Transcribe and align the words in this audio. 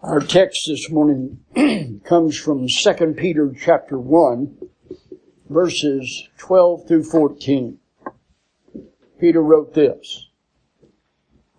Our 0.00 0.20
text 0.20 0.68
this 0.68 0.88
morning 0.88 1.40
comes 2.04 2.38
from 2.38 2.68
2 2.68 3.14
Peter 3.16 3.52
chapter 3.60 3.98
1, 3.98 4.56
verses 5.50 6.28
12 6.38 6.86
through 6.86 7.02
14. 7.02 7.80
Peter 9.18 9.42
wrote 9.42 9.74
this, 9.74 10.28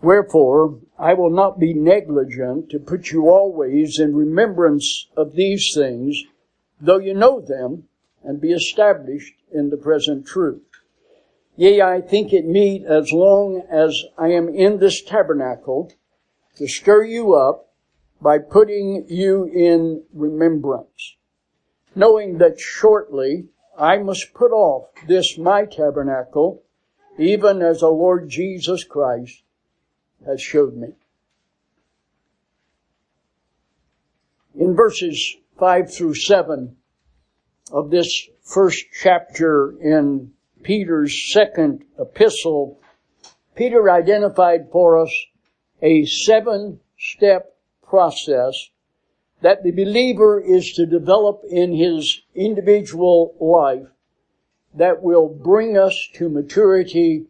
Wherefore, 0.02 0.80
I 0.98 1.16
will 1.16 1.30
not 1.30 1.60
be 1.60 1.74
negligent 1.74 2.70
to 2.70 2.80
put 2.80 3.12
you 3.12 3.28
always 3.28 4.00
in 4.00 4.16
remembrance 4.16 5.10
of 5.18 5.34
these 5.34 5.74
things, 5.76 6.24
though 6.80 7.00
you 7.00 7.14
know 7.14 7.42
them, 7.42 7.90
and 8.24 8.40
be 8.40 8.54
established 8.54 9.34
in 9.52 9.70
the 9.70 9.76
present 9.76 10.26
truth. 10.26 10.64
Yea, 11.58 11.82
I 11.82 12.00
think 12.00 12.32
it 12.32 12.46
meet 12.46 12.86
as 12.86 13.12
long 13.12 13.64
as 13.70 14.02
I 14.18 14.30
am 14.30 14.48
in 14.48 14.80
this 14.80 15.04
tabernacle 15.04 15.92
to 16.56 16.70
stir 16.70 17.04
you 17.04 17.34
up 17.34 17.69
by 18.22 18.38
putting 18.38 19.06
you 19.08 19.46
in 19.46 20.04
remembrance, 20.14 21.16
knowing 21.96 22.38
that 22.38 22.60
shortly 22.60 23.48
I 23.78 23.98
must 23.98 24.34
put 24.34 24.52
off 24.52 24.90
this 25.08 25.38
my 25.38 25.66
tabernacle, 25.66 26.64
even 27.18 27.62
as 27.62 27.80
the 27.80 27.88
Lord 27.88 28.30
Jesus 28.30 28.84
Christ 28.84 29.44
has 30.26 30.42
showed 30.42 30.76
me. 30.76 30.90
In 34.56 34.76
verses 34.76 35.38
5 35.58 35.94
through 35.94 36.16
7 36.16 36.76
of 37.72 37.90
this 37.90 38.28
first 38.42 38.86
chapter 39.02 39.78
in 39.80 40.34
Peter's 40.64 41.32
second 41.32 41.86
epistle, 41.98 42.82
Peter 43.56 43.90
identified 43.90 44.70
for 44.72 45.02
us 45.02 45.14
a 45.82 46.06
seven 46.06 46.82
step 46.98 47.56
process 47.90 48.70
that 49.42 49.64
the 49.64 49.72
believer 49.72 50.40
is 50.40 50.74
to 50.74 50.86
develop 50.86 51.42
in 51.50 51.74
his 51.74 52.22
individual 52.36 53.36
life 53.40 53.88
that 54.74 55.02
will 55.02 55.28
bring 55.28 55.78
us 55.78 56.10
to 56.14 56.30
maturity 56.30 57.26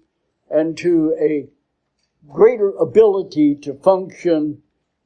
and 0.49 0.77
to 0.77 1.15
a 1.19 1.47
greater 2.29 2.69
ability 2.71 3.55
to 3.55 3.73
function 3.75 4.61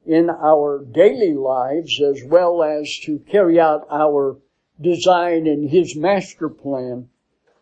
in 0.06 0.28
our 0.28 0.84
daily 0.84 1.32
lives 1.32 2.00
as 2.00 2.22
well 2.24 2.62
as 2.62 2.98
to 2.98 3.18
carry 3.30 3.58
out 3.60 3.86
our 3.90 4.36
design 4.80 5.46
and 5.46 5.70
his 5.70 5.96
master 5.96 6.48
plan 6.48 7.08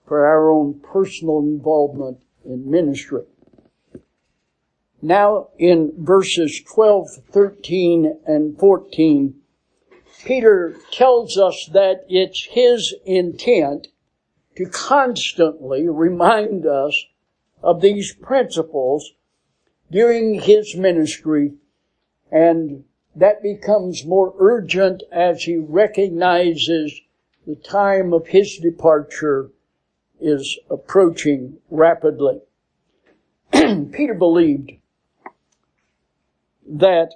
for 0.06 0.26
our 0.26 0.50
own 0.50 0.80
personal 0.80 1.38
involvement 1.40 2.18
in 2.44 2.68
ministry. 2.68 3.22
Now 5.04 5.48
in 5.58 5.92
verses 5.98 6.62
12, 6.62 7.08
13, 7.32 8.20
and 8.24 8.56
14, 8.56 9.34
Peter 10.24 10.76
tells 10.92 11.36
us 11.36 11.68
that 11.72 12.06
it's 12.08 12.44
his 12.44 12.94
intent 13.04 13.88
to 14.56 14.66
constantly 14.66 15.88
remind 15.88 16.66
us 16.66 17.06
of 17.64 17.80
these 17.80 18.14
principles 18.14 19.12
during 19.90 20.40
his 20.40 20.76
ministry 20.76 21.54
and 22.30 22.84
that 23.16 23.42
becomes 23.42 24.06
more 24.06 24.34
urgent 24.38 25.02
as 25.10 25.42
he 25.42 25.56
recognizes 25.56 27.00
the 27.46 27.56
time 27.56 28.12
of 28.12 28.28
his 28.28 28.56
departure 28.58 29.50
is 30.20 30.58
approaching 30.70 31.58
rapidly. 31.70 32.40
Peter 33.52 34.14
believed 34.14 34.72
that 36.78 37.12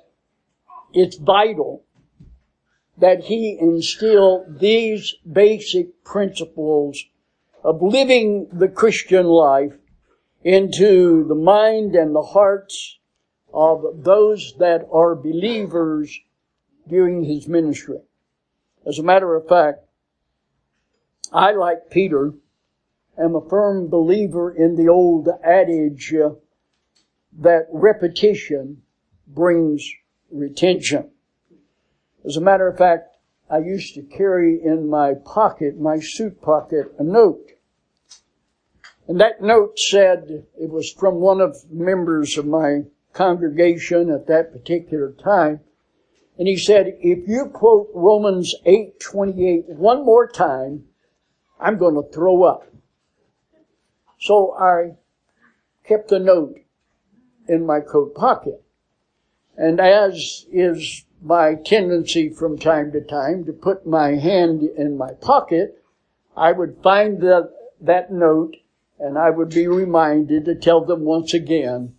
it's 0.93 1.17
vital 1.17 1.85
that 2.99 3.25
he 3.25 3.59
instill 3.61 4.45
these 4.49 5.15
basic 5.31 6.03
principles 6.05 7.05
of 7.63 7.83
living 7.83 8.49
the 8.53 8.69
Christian 8.69 9.27
life 9.27 9.75
into 10.45 11.27
the 11.27 11.35
mind 11.35 11.95
and 11.95 12.15
the 12.15 12.23
hearts 12.23 12.99
of 13.53 14.05
those 14.05 14.55
that 14.59 14.87
are 14.93 15.15
believers 15.15 16.19
during 16.89 17.25
his 17.25 17.49
ministry. 17.49 17.99
As 18.87 18.99
a 18.99 19.03
matter 19.03 19.35
of 19.35 19.49
fact, 19.49 19.81
I, 21.33 21.53
like 21.53 21.91
Peter, 21.91 22.35
am 23.19 23.35
a 23.35 23.49
firm 23.49 23.89
believer 23.89 24.55
in 24.55 24.77
the 24.77 24.89
old 24.89 25.29
adage 25.43 26.15
uh, 26.15 26.31
that 27.39 27.67
repetition 27.73 28.83
brings 29.27 29.89
retention. 30.31 31.11
As 32.25 32.37
a 32.37 32.41
matter 32.41 32.69
of 32.69 32.79
fact, 32.79 33.17
I 33.49 33.59
used 33.59 33.95
to 33.95 34.03
carry 34.03 34.61
in 34.63 34.89
my 34.91 35.15
pocket, 35.15 35.79
my 35.79 36.01
suit 36.01 36.43
pocket, 36.43 36.93
a 36.99 37.05
note. 37.05 37.53
And 39.07 39.21
that 39.21 39.41
note 39.41 39.79
said, 39.79 40.47
it 40.61 40.71
was 40.71 40.91
from 40.91 41.17
one 41.17 41.41
of 41.41 41.57
members 41.71 42.37
of 42.37 42.47
my 42.47 42.83
congregation 43.13 44.11
at 44.11 44.27
that 44.27 44.53
particular 44.53 45.13
time. 45.13 45.61
And 46.39 46.49
he 46.49 46.57
said, 46.57 46.99
if 47.01 47.29
you 47.29 47.47
quote 47.47 47.89
Romans 47.95 48.55
8:28 48.67 49.69
one 49.69 50.05
more 50.05 50.29
time, 50.29 50.87
I'm 51.61 51.79
going 51.79 51.95
to 51.95 52.13
throw 52.13 52.43
up. 52.43 52.67
So 54.21 54.55
I 54.59 54.97
kept 55.85 56.09
the 56.09 56.19
note 56.19 56.59
in 57.49 57.65
my 57.65 57.81
coat 57.81 58.15
pocket. 58.15 58.63
And 59.57 59.81
as 59.81 60.47
is 60.53 61.05
my 61.23 61.55
tendency 61.55 62.29
from 62.29 62.59
time 62.59 62.93
to 62.93 63.01
time 63.01 63.45
to 63.47 63.53
put 63.53 63.87
my 63.87 64.17
hand 64.17 64.63
in 64.63 64.99
my 64.99 65.13
pocket, 65.15 65.83
I 66.37 66.53
would 66.53 66.83
find 66.83 67.21
that, 67.23 67.51
that 67.81 68.13
note 68.13 68.57
and 68.99 69.19
I 69.19 69.31
would 69.31 69.51
be 69.51 69.67
reminded 69.67 70.45
to 70.45 70.55
tell 70.55 70.85
them 70.85 71.03
once 71.03 71.35
again 71.35 71.95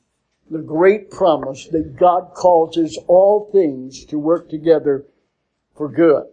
the 0.50 0.59
great 0.59 1.12
promise 1.12 1.67
that 1.67 1.97
God 1.97 2.31
causes 2.34 2.97
all 3.07 3.50
things 3.51 4.06
to 4.06 4.17
work 4.17 4.50
together 4.50 5.06
for 5.75 5.90
good. 5.90 6.25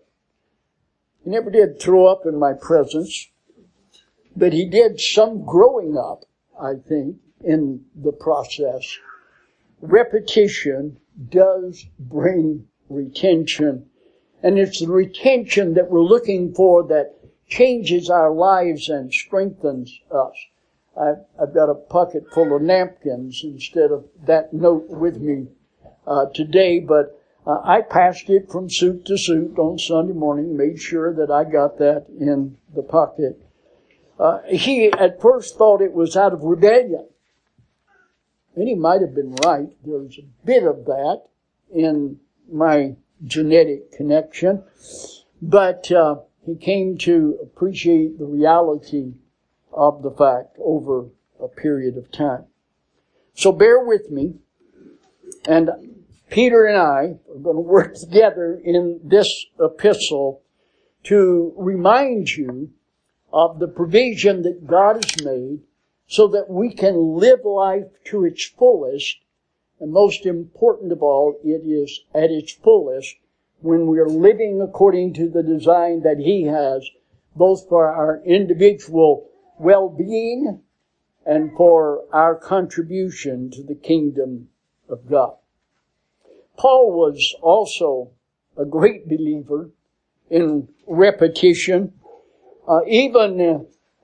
He 1.24 1.30
never 1.30 1.50
did 1.50 1.80
throw 1.80 2.06
up 2.06 2.26
in 2.26 2.38
my 2.38 2.52
presence, 2.52 3.30
but 4.36 4.52
he 4.52 4.66
did 4.66 5.00
some 5.00 5.44
growing 5.44 5.96
up, 5.96 6.24
I 6.60 6.74
think, 6.86 7.16
in 7.42 7.84
the 7.94 8.12
process. 8.12 8.98
Repetition 9.80 10.98
does 11.28 11.86
bring 11.98 12.66
retention. 12.88 13.86
And 14.42 14.58
it's 14.58 14.80
the 14.80 14.88
retention 14.88 15.74
that 15.74 15.90
we're 15.90 16.02
looking 16.02 16.52
for 16.54 16.86
that 16.88 17.14
changes 17.48 18.10
our 18.10 18.32
lives 18.32 18.88
and 18.88 19.12
strengthens 19.12 20.00
us. 20.10 20.34
I've, 20.96 21.24
I've 21.40 21.54
got 21.54 21.70
a 21.70 21.74
pocket 21.74 22.24
full 22.32 22.54
of 22.54 22.62
napkins 22.62 23.40
instead 23.42 23.90
of 23.90 24.04
that 24.26 24.52
note 24.52 24.88
with 24.88 25.20
me 25.20 25.48
uh, 26.06 26.26
today, 26.34 26.78
but 26.78 27.18
uh, 27.46 27.60
I 27.62 27.82
passed 27.82 28.30
it 28.30 28.50
from 28.50 28.70
suit 28.70 29.04
to 29.06 29.18
suit 29.18 29.58
on 29.58 29.78
Sunday 29.78 30.12
morning, 30.12 30.56
made 30.56 30.80
sure 30.80 31.12
that 31.14 31.30
I 31.30 31.44
got 31.44 31.78
that 31.78 32.06
in 32.08 32.56
the 32.74 32.82
pocket. 32.82 33.40
Uh, 34.18 34.38
he 34.48 34.86
at 34.86 35.20
first 35.20 35.58
thought 35.58 35.82
it 35.82 35.92
was 35.92 36.16
out 36.16 36.32
of 36.32 36.42
rebellion. 36.42 37.08
And 38.56 38.68
he 38.68 38.74
might 38.74 39.00
have 39.00 39.14
been 39.14 39.34
right. 39.36 39.68
There's 39.84 40.18
a 40.18 40.46
bit 40.46 40.64
of 40.64 40.84
that 40.84 41.22
in 41.72 42.20
my 42.50 42.96
genetic 43.24 43.92
connection. 43.92 44.62
But 45.42 45.90
uh, 45.90 46.16
he 46.46 46.56
came 46.56 46.98
to 46.98 47.38
appreciate 47.42 48.18
the 48.18 48.26
reality 48.26 49.14
of 49.72 50.02
the 50.02 50.10
fact 50.10 50.56
over 50.62 51.06
a 51.40 51.48
period 51.48 51.96
of 51.96 52.12
time. 52.12 52.44
So 53.34 53.50
bear 53.50 53.80
with 53.80 54.10
me. 54.10 54.34
And 55.46 55.70
Peter 56.30 56.64
and 56.64 56.76
I 56.76 57.18
are 57.30 57.38
going 57.42 57.56
to 57.56 57.60
work 57.60 57.94
together 57.94 58.60
in 58.62 59.00
this 59.02 59.46
epistle 59.60 60.42
to 61.04 61.52
remind 61.56 62.30
you 62.30 62.70
of 63.32 63.58
the 63.58 63.68
provision 63.68 64.42
that 64.42 64.66
God 64.66 65.04
has 65.04 65.24
made 65.24 65.60
so 66.06 66.28
that 66.28 66.48
we 66.48 66.72
can 66.72 67.16
live 67.16 67.44
life 67.44 67.86
to 68.04 68.24
its 68.24 68.44
fullest. 68.44 69.18
And 69.80 69.92
most 69.92 70.26
important 70.26 70.92
of 70.92 71.02
all, 71.02 71.38
it 71.42 71.62
is 71.66 72.00
at 72.14 72.30
its 72.30 72.52
fullest 72.52 73.16
when 73.60 73.86
we 73.86 73.98
are 73.98 74.08
living 74.08 74.60
according 74.60 75.14
to 75.14 75.28
the 75.28 75.42
design 75.42 76.02
that 76.02 76.18
He 76.18 76.42
has, 76.44 76.88
both 77.34 77.68
for 77.68 77.88
our 77.88 78.22
individual 78.24 79.28
well-being 79.58 80.60
and 81.26 81.56
for 81.56 82.04
our 82.12 82.34
contribution 82.34 83.50
to 83.50 83.62
the 83.62 83.74
kingdom 83.74 84.48
of 84.88 85.08
God. 85.08 85.36
Paul 86.56 86.92
was 86.92 87.34
also 87.42 88.10
a 88.56 88.64
great 88.64 89.08
believer 89.08 89.70
in 90.30 90.68
repetition. 90.86 91.94
Uh, 92.68 92.80
even 92.86 93.40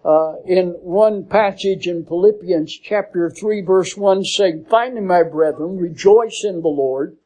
uh, 0.05 0.37
in 0.47 0.71
one 0.81 1.25
passage 1.25 1.87
in 1.87 2.07
Philippians 2.07 2.73
chapter 2.83 3.31
3 3.31 3.61
verse 3.63 3.97
1 3.97 4.25
saying, 4.25 4.67
Finally, 4.69 5.03
my 5.03 5.23
brethren, 5.23 5.77
rejoice 5.77 6.43
in 6.45 6.63
the 6.63 6.69
Lord. 6.69 7.17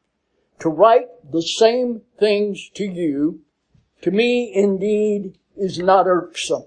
to 0.59 0.69
write 0.69 1.07
the 1.31 1.41
same 1.41 2.01
things 2.17 2.69
to 2.75 2.85
you, 2.85 3.41
to 4.01 4.11
me 4.11 4.53
indeed 4.53 5.37
is 5.57 5.79
not 5.79 6.07
irksome, 6.07 6.65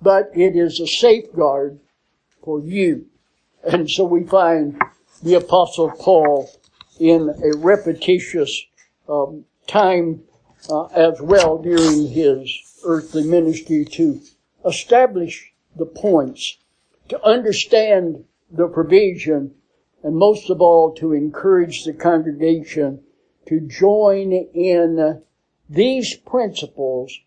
but 0.00 0.30
it 0.34 0.56
is 0.56 0.80
a 0.80 0.86
safeguard 0.86 1.80
for 2.42 2.60
you. 2.60 3.06
And 3.64 3.90
so 3.90 4.04
we 4.04 4.24
find 4.24 4.80
the 5.22 5.34
apostle 5.34 5.90
Paul 5.90 6.50
in 6.98 7.28
a 7.28 7.56
repetitious 7.56 8.64
um, 9.08 9.44
time 9.66 10.22
uh, 10.68 10.84
as 10.86 11.20
well 11.20 11.58
during 11.58 12.08
his 12.08 12.50
earthly 12.84 13.24
ministry 13.24 13.84
to 13.84 14.20
establish 14.64 15.52
the 15.76 15.86
points, 15.86 16.58
to 17.08 17.22
understand 17.24 18.24
the 18.50 18.68
provision, 18.68 19.54
and 20.02 20.16
most 20.16 20.50
of 20.50 20.60
all 20.60 20.92
to 20.94 21.12
encourage 21.12 21.84
the 21.84 21.92
congregation 21.92 23.02
to 23.46 23.60
join 23.60 24.32
in 24.32 25.22
these 25.68 26.16
principles 26.16 27.18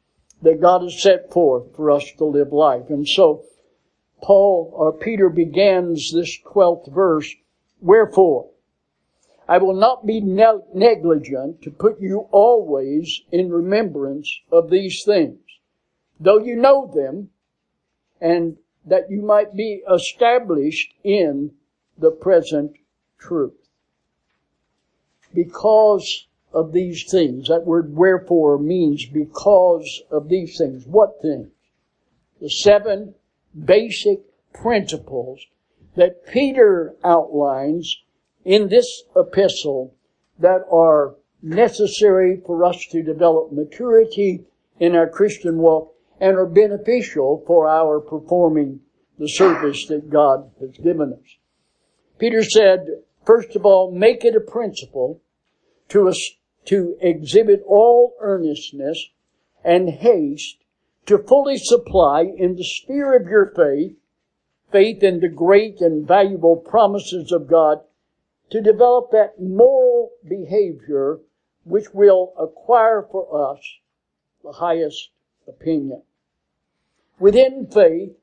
that 0.42 0.62
God 0.62 0.82
has 0.82 1.02
set 1.02 1.32
forth 1.32 1.76
for 1.76 1.92
us 1.92 2.12
to 2.18 2.26
live 2.26 2.52
life. 2.52 2.90
And 2.90 3.08
so 3.08 3.44
Paul 4.22 4.72
or 4.74 4.92
Peter 4.94 5.30
begins 5.30 6.12
this 6.12 6.38
12th 6.46 6.92
verse, 6.94 7.34
wherefore 7.82 8.50
I 9.48 9.58
will 9.58 9.76
not 9.76 10.06
be 10.06 10.22
negligent 10.22 11.62
to 11.62 11.72
put 11.72 12.00
you 12.00 12.28
always 12.32 13.22
in 13.32 13.52
remembrance 13.52 14.34
of 14.52 14.70
these 14.70 15.04
things, 15.04 15.40
though 16.20 16.40
you 16.40 16.56
know 16.56 16.92
them, 16.94 17.30
and 18.22 18.58
that 18.86 19.10
you 19.10 19.22
might 19.22 19.56
be 19.56 19.82
established 19.92 20.94
in 21.04 21.52
the 21.98 22.12
present 22.12 22.76
truth. 23.18 23.70
Because 25.34 26.28
of 26.54 26.72
these 26.72 27.10
things, 27.10 27.48
that 27.48 27.66
word 27.66 27.96
wherefore 27.96 28.58
means 28.60 29.06
because 29.06 30.04
of 30.12 30.30
these 30.30 30.58
things. 30.58 30.86
What 30.86 31.22
things? 31.22 31.50
The 32.40 32.50
seven 32.50 33.16
basic 33.66 34.20
principles 34.54 35.40
that 35.96 36.26
Peter 36.28 36.96
outlines 37.04 38.02
in 38.46 38.70
this 38.70 39.04
epistle 39.16 39.96
that 40.40 40.66
are 40.72 41.16
necessary 41.42 42.42
for 42.46 42.64
us 42.66 42.86
to 42.92 43.02
develop 43.02 43.52
maturity 43.52 44.46
in 44.80 44.96
our 44.96 45.08
Christian 45.08 45.58
walk 45.58 45.93
and 46.24 46.38
are 46.38 46.46
beneficial 46.46 47.44
for 47.46 47.68
our 47.68 48.00
performing 48.00 48.80
the 49.20 49.28
service 49.28 49.88
that 49.88 50.10
God 50.10 50.50
has 50.62 50.78
given 50.78 51.12
us. 51.12 51.36
Peter 52.18 52.42
said, 52.42 52.88
first 53.26 53.58
of 53.58 53.66
all, 53.66 53.92
make 53.92 54.24
it 54.24 54.34
a 54.34 54.40
principle 54.40 55.22
to, 55.90 56.08
us, 56.08 56.18
to 56.64 56.96
exhibit 57.02 57.62
all 57.68 58.16
earnestness 58.22 59.10
and 59.66 59.90
haste 59.90 60.64
to 61.08 61.18
fully 61.18 61.58
supply 61.58 62.22
in 62.22 62.56
the 62.56 62.64
sphere 62.64 63.18
of 63.18 63.28
your 63.28 63.52
faith, 63.54 63.98
faith 64.72 65.04
in 65.04 65.20
the 65.20 65.28
great 65.28 65.82
and 65.82 66.08
valuable 66.08 66.56
promises 66.56 67.34
of 67.34 67.50
God, 67.50 67.80
to 68.50 68.62
develop 68.62 69.12
that 69.12 69.42
moral 69.42 70.12
behavior 70.26 71.20
which 71.66 71.94
will 71.94 72.34
acquire 72.40 73.06
for 73.12 73.52
us 73.52 73.60
the 74.42 74.54
highest 74.54 75.10
opinion. 75.50 76.02
Within 77.24 77.68
faith, 77.68 78.18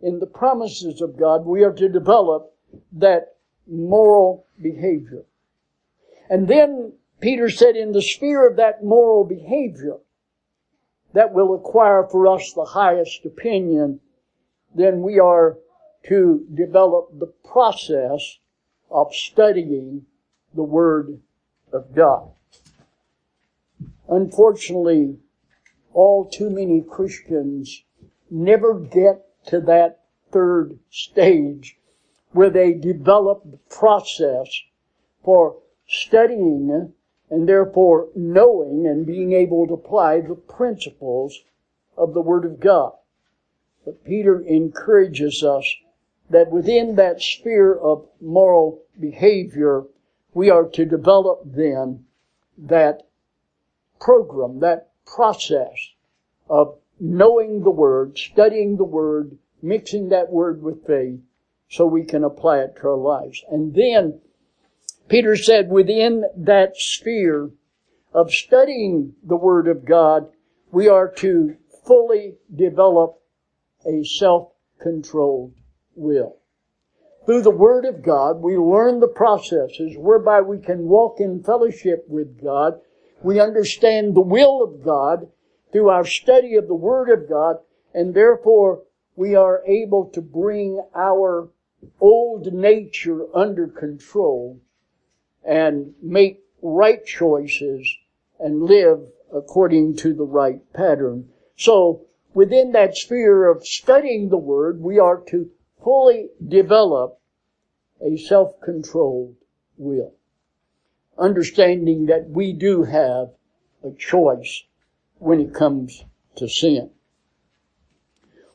in 0.00 0.20
the 0.20 0.26
promises 0.28 1.00
of 1.00 1.18
God, 1.18 1.44
we 1.44 1.64
are 1.64 1.72
to 1.72 1.88
develop 1.88 2.54
that 2.92 3.38
moral 3.66 4.46
behavior. 4.62 5.24
And 6.30 6.46
then 6.46 6.92
Peter 7.18 7.50
said 7.50 7.74
in 7.74 7.90
the 7.90 8.00
sphere 8.00 8.46
of 8.48 8.54
that 8.54 8.84
moral 8.84 9.24
behavior, 9.24 9.96
that 11.12 11.32
will 11.32 11.56
acquire 11.56 12.06
for 12.08 12.28
us 12.28 12.52
the 12.52 12.66
highest 12.66 13.26
opinion, 13.26 13.98
then 14.72 15.02
we 15.02 15.18
are 15.18 15.58
to 16.04 16.46
develop 16.54 17.18
the 17.18 17.32
process 17.44 18.38
of 18.92 19.12
studying 19.12 20.06
the 20.54 20.62
Word 20.62 21.18
of 21.72 21.92
God. 21.96 22.30
Unfortunately, 24.08 25.16
all 25.92 26.24
too 26.24 26.48
many 26.48 26.80
Christians 26.80 27.82
never 28.30 28.74
get 28.74 29.24
to 29.46 29.60
that 29.60 30.00
third 30.30 30.78
stage 30.90 31.78
where 32.32 32.50
they 32.50 32.72
develop 32.72 33.42
the 33.44 33.58
process 33.70 34.48
for 35.24 35.56
studying 35.86 36.92
and 37.30 37.48
therefore 37.48 38.08
knowing 38.14 38.86
and 38.86 39.06
being 39.06 39.32
able 39.32 39.66
to 39.66 39.74
apply 39.74 40.20
the 40.20 40.34
principles 40.34 41.44
of 41.96 42.14
the 42.14 42.20
Word 42.20 42.44
of 42.44 42.60
God. 42.60 42.92
But 43.84 44.04
Peter 44.04 44.40
encourages 44.40 45.42
us 45.42 45.74
that 46.28 46.50
within 46.50 46.96
that 46.96 47.22
sphere 47.22 47.74
of 47.74 48.08
moral 48.20 48.82
behavior, 48.98 49.84
we 50.34 50.50
are 50.50 50.68
to 50.70 50.84
develop 50.84 51.42
then 51.44 52.04
that 52.58 53.06
program, 54.00 54.60
that 54.60 54.90
process 55.06 55.94
of 56.50 56.78
knowing 56.98 57.62
the 57.62 57.70
Word, 57.70 58.16
studying 58.16 58.76
the 58.76 58.84
Word, 58.84 59.38
mixing 59.62 60.08
that 60.08 60.30
Word 60.30 60.62
with 60.62 60.86
faith, 60.86 61.20
so 61.68 61.84
we 61.86 62.04
can 62.04 62.24
apply 62.24 62.58
it 62.58 62.76
to 62.76 62.88
our 62.88 62.96
lives. 62.96 63.42
And 63.50 63.74
then 63.74 64.20
Peter 65.08 65.36
said 65.36 65.70
within 65.70 66.24
that 66.36 66.76
sphere 66.76 67.50
of 68.12 68.30
studying 68.30 69.14
the 69.22 69.36
Word 69.36 69.68
of 69.68 69.84
God, 69.84 70.28
we 70.72 70.88
are 70.88 71.10
to 71.18 71.56
fully 71.86 72.34
develop 72.54 73.20
a 73.86 74.02
self-controlled 74.04 75.54
will. 75.94 76.36
Through 77.24 77.42
the 77.42 77.50
Word 77.50 77.84
of 77.84 78.02
God, 78.02 78.40
we 78.40 78.56
learn 78.56 79.00
the 79.00 79.08
processes 79.08 79.96
whereby 79.96 80.40
we 80.40 80.58
can 80.58 80.86
walk 80.88 81.20
in 81.20 81.42
fellowship 81.42 82.04
with 82.08 82.42
God. 82.42 82.80
We 83.22 83.40
understand 83.40 84.14
the 84.14 84.20
will 84.20 84.62
of 84.62 84.84
God 84.84 85.28
through 85.76 85.90
our 85.90 86.06
study 86.06 86.54
of 86.54 86.66
the 86.68 86.74
Word 86.74 87.10
of 87.10 87.28
God, 87.28 87.56
and 87.92 88.14
therefore 88.14 88.82
we 89.14 89.34
are 89.34 89.62
able 89.66 90.06
to 90.06 90.22
bring 90.22 90.82
our 90.94 91.50
old 92.00 92.50
nature 92.50 93.26
under 93.36 93.66
control 93.66 94.58
and 95.46 95.92
make 96.02 96.42
right 96.62 97.04
choices 97.04 97.94
and 98.40 98.62
live 98.62 99.00
according 99.34 99.94
to 99.96 100.14
the 100.14 100.24
right 100.24 100.72
pattern. 100.72 101.28
So 101.58 102.06
within 102.32 102.72
that 102.72 102.96
sphere 102.96 103.46
of 103.46 103.66
studying 103.66 104.30
the 104.30 104.38
Word, 104.38 104.80
we 104.80 104.98
are 104.98 105.20
to 105.28 105.50
fully 105.84 106.30
develop 106.48 107.20
a 108.00 108.16
self-controlled 108.16 109.36
will. 109.76 110.14
Understanding 111.18 112.06
that 112.06 112.30
we 112.30 112.54
do 112.54 112.84
have 112.84 113.28
a 113.84 113.90
choice 113.90 114.62
when 115.18 115.40
it 115.40 115.54
comes 115.54 116.04
to 116.36 116.48
sin. 116.48 116.90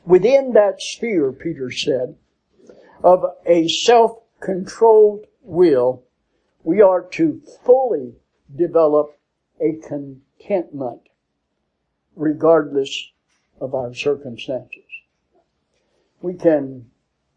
Within 0.05 0.53
that 0.53 0.81
sphere, 0.81 1.31
Peter 1.31 1.71
said, 1.71 2.15
of 3.03 3.25
a 3.45 3.67
self-controlled 3.67 5.25
will, 5.41 6.03
we 6.63 6.81
are 6.81 7.01
to 7.01 7.41
fully 7.63 8.15
develop 8.55 9.17
a 9.59 9.73
contentment 9.87 11.01
regardless 12.15 13.11
of 13.59 13.73
our 13.73 13.93
circumstances. 13.93 14.83
We 16.21 16.33
can 16.35 16.89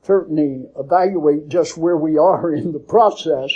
certainly 0.02 0.68
evaluate 0.78 1.48
just 1.48 1.76
where 1.76 1.96
we 1.96 2.18
are 2.18 2.52
in 2.54 2.72
the 2.72 2.78
process 2.78 3.50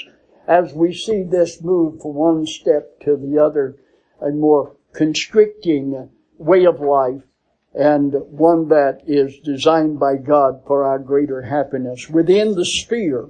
as 0.46 0.72
we 0.72 0.94
see 0.94 1.22
this 1.22 1.62
move 1.62 2.00
from 2.00 2.14
one 2.14 2.46
step 2.46 3.00
to 3.00 3.16
the 3.16 3.38
other, 3.38 3.76
and 4.20 4.40
more 4.40 4.74
constricting 4.92 6.10
way 6.38 6.64
of 6.64 6.80
life 6.80 7.22
and 7.74 8.14
one 8.30 8.68
that 8.68 9.02
is 9.06 9.38
designed 9.40 10.00
by 10.00 10.16
God 10.16 10.62
for 10.66 10.84
our 10.84 10.98
greater 10.98 11.42
happiness. 11.42 12.08
Within 12.08 12.54
the 12.54 12.64
sphere 12.64 13.28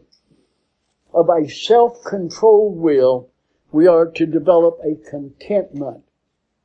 of 1.13 1.29
a 1.29 1.49
self-controlled 1.49 2.77
will, 2.77 3.29
we 3.73 3.87
are 3.87 4.07
to 4.07 4.27
develop 4.27 4.79
a 4.85 4.95
contentment 5.11 6.05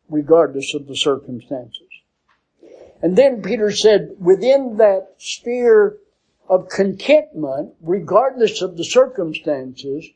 regardless 0.09 0.73
of 0.73 0.87
the 0.87 0.95
circumstances. 0.95 1.87
And 3.01 3.17
then 3.17 3.41
Peter 3.41 3.71
said, 3.71 4.15
within 4.19 4.77
that 4.77 5.15
sphere 5.17 5.97
of 6.47 6.69
contentment, 6.69 7.73
regardless 7.81 8.61
of 8.61 8.77
the 8.77 8.85
circumstances, 8.85 10.07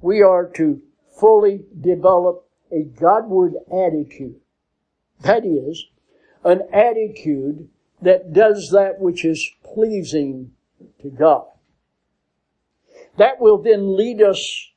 we 0.00 0.22
are 0.22 0.48
to 0.56 0.80
fully 1.18 1.64
develop 1.80 2.48
a 2.72 2.84
Godward 2.84 3.54
attitude. 3.70 4.40
That 5.20 5.44
is, 5.44 5.86
an 6.44 6.62
attitude 6.72 7.68
that 8.00 8.32
does 8.32 8.70
that 8.70 8.98
which 8.98 9.24
is 9.24 9.48
pleasing 9.62 10.52
to 11.00 11.10
God. 11.10 11.46
That 13.16 13.40
will 13.40 13.58
then 13.58 13.96
lead 13.96 14.22
us 14.22 14.72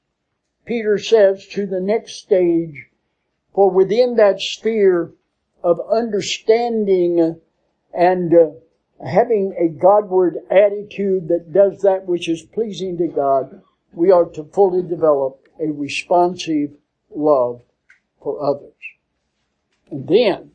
Peter 0.66 0.98
says 0.98 1.46
to 1.48 1.68
the 1.68 1.80
next 1.80 2.16
stage, 2.16 2.88
for 3.54 3.70
within 3.70 4.16
that 4.16 4.42
sphere 4.42 5.14
of 5.64 5.80
understanding 5.92 7.40
and 7.94 8.34
uh, 8.34 8.50
having 9.06 9.54
a 9.58 9.70
Godward 9.70 10.38
attitude 10.50 11.28
that 11.28 11.54
does 11.54 11.82
that 11.82 12.08
which 12.08 12.28
is 12.28 12.42
pleasing 12.42 12.98
to 12.98 13.08
God, 13.08 13.62
we 13.94 14.12
are 14.12 14.25
to 14.25 14.44
fully 14.44 14.82
develop 14.82 15.48
a 15.60 15.72
responsive 15.72 16.72
love 17.16 17.62
for 18.25 18.44
others. 18.44 18.74
And 19.91 20.08
then, 20.08 20.51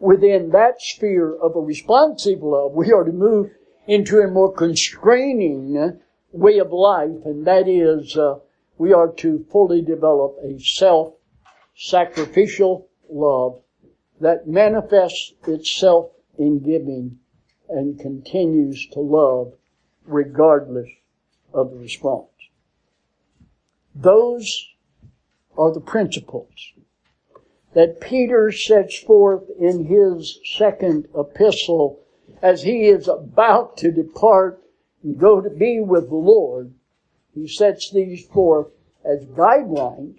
within 0.00 0.50
that 0.52 0.80
sphere 0.80 1.36
of 1.36 1.54
a 1.54 1.60
responsive 1.60 2.42
love, 2.42 2.72
we 2.72 2.90
are 2.92 3.04
to 3.04 3.12
move 3.12 3.50
into 3.86 4.20
a 4.20 4.26
more 4.26 4.50
constraining 4.50 6.00
way 6.32 6.58
of 6.58 6.72
life, 6.72 7.26
and 7.26 7.46
that 7.46 7.68
is, 7.68 8.16
uh, 8.16 8.36
we 8.78 8.94
are 8.94 9.12
to 9.12 9.44
fully 9.52 9.82
develop 9.82 10.38
a 10.42 10.58
self-sacrificial 10.58 12.88
love 13.10 13.60
that 14.20 14.48
manifests 14.48 15.34
itself 15.46 16.10
in 16.38 16.60
giving 16.60 17.18
and 17.68 18.00
continues 18.00 18.86
to 18.92 19.00
love 19.00 19.52
regardless 20.06 20.88
of 21.52 21.70
the 21.70 21.76
response. 21.76 22.30
Those 23.94 24.68
are 25.58 25.72
the 25.72 25.80
principles 25.80 26.72
that 27.74 28.00
Peter 28.00 28.50
sets 28.50 28.98
forth 28.98 29.42
in 29.58 29.84
his 29.84 30.38
second 30.56 31.06
epistle 31.16 32.00
as 32.40 32.62
he 32.62 32.86
is 32.86 33.08
about 33.08 33.76
to 33.76 33.90
depart 33.90 34.62
and 35.02 35.18
go 35.18 35.40
to 35.40 35.50
be 35.50 35.80
with 35.80 36.08
the 36.08 36.16
Lord. 36.16 36.72
He 37.34 37.46
sets 37.46 37.90
these 37.90 38.26
forth 38.26 38.68
as 39.04 39.24
guidelines, 39.26 40.18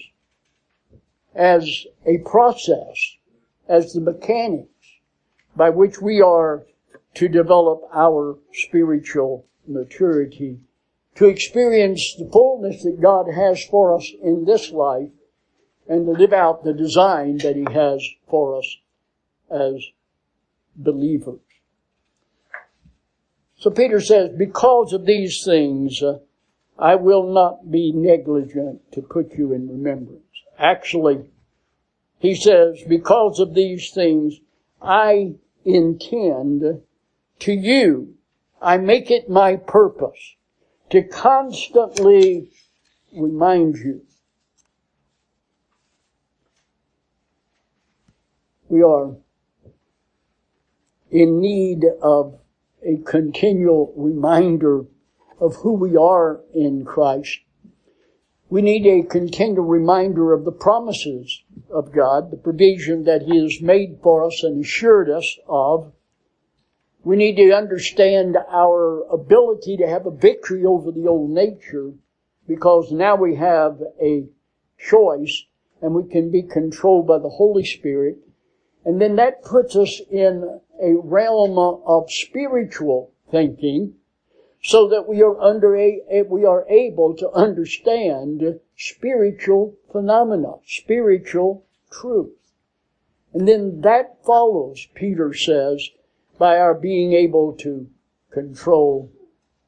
as 1.34 1.86
a 2.06 2.20
process, 2.20 3.18
as 3.68 3.94
the 3.94 4.02
mechanics 4.02 4.70
by 5.56 5.70
which 5.70 6.02
we 6.02 6.22
are 6.22 6.66
to 7.16 7.28
develop 7.28 7.82
our 7.94 8.38
spiritual 8.54 9.46
maturity, 9.68 10.60
to 11.16 11.26
experience 11.26 12.16
the 12.18 12.30
fullness 12.32 12.84
that 12.84 13.02
God 13.02 13.28
has 13.34 13.64
for 13.66 13.96
us 13.96 14.12
in 14.22 14.46
this 14.46 14.72
life, 14.72 15.10
and 15.90 16.06
to 16.06 16.12
live 16.14 16.32
out 16.32 16.64
the 16.64 16.74
design 16.74 17.40
that 17.40 17.56
He 17.58 17.66
has 17.74 18.08
for 18.30 18.58
us 18.60 18.78
as 19.52 19.84
believers. 20.76 21.40
So 23.58 23.70
Peter 23.70 24.00
says, 24.00 24.30
because 24.38 24.94
of 24.94 25.06
these 25.06 25.44
things, 25.44 26.02
uh, 26.02 26.20
I 26.78 26.96
will 26.96 27.30
not 27.34 27.70
be 27.70 27.92
negligent 27.92 28.90
to 28.94 29.02
put 29.02 29.34
you 29.34 29.52
in 29.52 29.68
remembrance. 29.68 30.24
Actually, 30.58 31.26
he 32.20 32.36
says, 32.36 32.82
because 32.88 33.40
of 33.40 33.54
these 33.54 33.92
things, 33.92 34.40
I 34.82 35.36
intend 35.66 36.82
to 37.40 37.52
you, 37.52 38.14
I 38.62 38.78
make 38.78 39.12
it 39.12 39.30
my 39.30 39.58
purpose 39.58 40.36
to 40.92 41.04
constantly 41.04 42.52
remind 43.14 43.78
you. 43.78 44.02
We 48.70 48.84
are 48.84 49.16
in 51.10 51.42
need 51.42 51.84
of 52.02 52.40
a 52.84 52.98
continual 52.98 53.94
reminder 53.98 54.86
of 55.40 55.56
who 55.58 55.74
we 55.74 55.98
are 55.98 56.42
in 56.54 56.86
Christ. 56.86 57.40
We 58.50 58.62
need 58.62 58.86
a 58.86 59.08
continual 59.08 59.66
reminder 59.66 60.34
of 60.34 60.46
the 60.46 60.52
promises 60.52 61.44
of 61.72 61.92
God, 61.92 62.32
the 62.32 62.38
provision 62.38 63.04
that 63.06 63.24
He 63.24 63.42
has 63.42 63.62
made 63.62 64.00
for 64.02 64.26
us 64.26 64.44
and 64.44 64.64
assured 64.64 65.10
us 65.10 65.38
of. 65.48 65.92
We 67.04 67.16
need 67.16 67.38
to 67.38 67.52
understand 67.52 68.38
our 68.52 69.04
ability 69.12 69.78
to 69.78 69.88
have 69.88 70.06
a 70.06 70.12
victory 70.12 70.66
over 70.66 70.92
the 70.92 71.08
old 71.08 71.32
nature 71.32 71.94
because 72.48 72.92
now 72.92 73.16
we 73.16 73.36
have 73.36 73.82
a 74.02 74.28
choice 74.78 75.46
and 75.82 75.94
we 75.94 76.04
can 76.04 76.30
be 76.30 76.44
controlled 76.44 77.08
by 77.08 77.20
the 77.20 77.30
Holy 77.30 77.64
Spirit. 77.64 78.18
And 78.86 79.02
then 79.02 79.16
that 79.18 79.44
puts 79.44 79.76
us 79.76 80.02
in 80.10 80.62
a 80.82 80.94
realm 80.94 81.58
of 81.58 82.12
spiritual 82.12 83.12
thinking 83.30 83.96
so 84.62 84.88
that 84.90 85.08
we 85.08 85.22
are 85.22 85.40
under 85.40 85.76
a, 85.76 86.24
we 86.28 86.46
are 86.46 86.68
able 86.70 87.16
to 87.16 87.30
understand 87.32 88.60
spiritual 88.76 89.76
phenomena, 89.92 90.54
spiritual 90.66 91.66
truth. 91.92 92.36
And 93.34 93.48
then 93.48 93.82
that 93.82 94.24
follows, 94.26 94.88
Peter 94.96 95.34
says, 95.34 95.90
by 96.38 96.58
our 96.58 96.74
being 96.74 97.14
able 97.14 97.54
to 97.58 97.90
control 98.32 99.12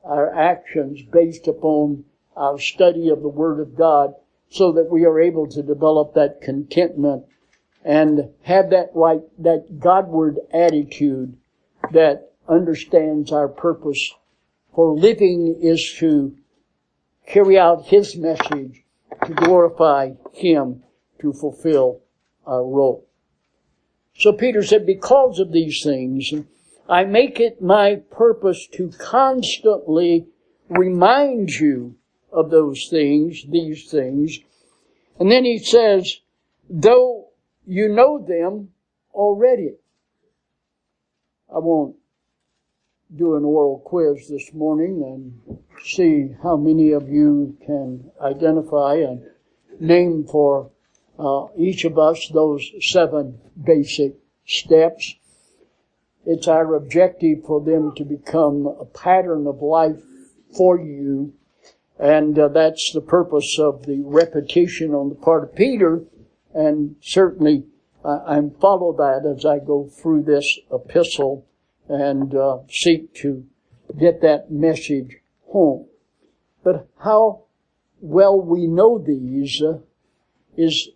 our 0.03 0.33
actions 0.33 1.01
based 1.03 1.47
upon 1.47 2.05
our 2.35 2.57
study 2.57 3.09
of 3.09 3.21
the 3.21 3.29
Word 3.29 3.59
of 3.59 3.75
God 3.75 4.15
so 4.49 4.71
that 4.71 4.89
we 4.89 5.05
are 5.05 5.19
able 5.19 5.47
to 5.47 5.61
develop 5.61 6.13
that 6.13 6.41
contentment 6.41 7.25
and 7.83 8.29
have 8.43 8.69
that 8.69 8.91
right, 8.93 9.21
that 9.39 9.79
Godward 9.79 10.37
attitude 10.53 11.35
that 11.91 12.31
understands 12.47 13.31
our 13.31 13.47
purpose 13.47 14.13
for 14.73 14.95
living 14.95 15.59
is 15.61 15.95
to 15.99 16.35
carry 17.25 17.57
out 17.57 17.85
His 17.85 18.15
message, 18.15 18.83
to 19.25 19.33
glorify 19.33 20.11
Him, 20.33 20.83
to 21.21 21.33
fulfill 21.33 22.01
our 22.45 22.63
role. 22.63 23.07
So 24.15 24.33
Peter 24.33 24.63
said, 24.63 24.85
because 24.85 25.39
of 25.39 25.51
these 25.51 25.81
things, 25.83 26.31
I 26.87 27.05
make 27.05 27.39
it 27.39 27.61
my 27.61 28.01
purpose 28.11 28.67
to 28.73 28.91
constantly 28.99 30.27
remind 30.69 31.49
you 31.51 31.95
of 32.31 32.49
those 32.49 32.87
things, 32.89 33.43
these 33.49 33.89
things. 33.89 34.39
And 35.19 35.31
then 35.31 35.45
he 35.45 35.59
says, 35.59 36.19
though 36.69 37.20
you 37.65 37.89
know 37.89 38.23
them 38.23 38.69
already. 39.13 39.75
I 41.53 41.59
won't 41.59 41.95
do 43.15 43.35
an 43.35 43.43
oral 43.43 43.79
quiz 43.79 44.29
this 44.29 44.53
morning 44.53 45.03
and 45.03 45.59
see 45.83 46.29
how 46.41 46.55
many 46.55 46.91
of 46.91 47.09
you 47.09 47.57
can 47.65 48.09
identify 48.21 48.95
and 48.95 49.23
name 49.79 50.25
for 50.25 50.71
uh, 51.19 51.47
each 51.57 51.83
of 51.83 51.99
us 51.99 52.29
those 52.33 52.71
seven 52.79 53.37
basic 53.61 54.15
steps. 54.45 55.15
It's 56.25 56.47
our 56.47 56.75
objective 56.75 57.43
for 57.45 57.61
them 57.61 57.93
to 57.95 58.05
become 58.05 58.65
a 58.65 58.85
pattern 58.85 59.45
of 59.47 59.61
life 59.61 60.01
for 60.55 60.79
you. 60.79 61.33
And 61.99 62.37
uh, 62.39 62.47
that's 62.47 62.91
the 62.93 63.01
purpose 63.01 63.59
of 63.59 63.85
the 63.85 64.01
repetition 64.05 64.91
on 64.91 65.09
the 65.09 65.15
part 65.15 65.43
of 65.43 65.55
Peter 65.55 66.03
and 66.53 66.95
certainly 67.01 67.65
I'm 68.03 68.51
follow 68.51 68.93
that 68.93 69.25
as 69.25 69.45
I 69.45 69.59
go 69.59 69.87
through 69.87 70.23
this 70.23 70.59
epistle 70.71 71.45
and 71.87 72.33
uh, 72.33 72.59
seek 72.69 73.13
to 73.15 73.45
get 73.99 74.21
that 74.21 74.49
message 74.49 75.17
home. 75.47 75.87
But 76.63 76.87
how 76.99 77.43
well 77.99 78.41
we 78.41 78.65
know 78.65 78.97
these 78.97 79.61
uh, 79.61 79.79
is 80.57 80.89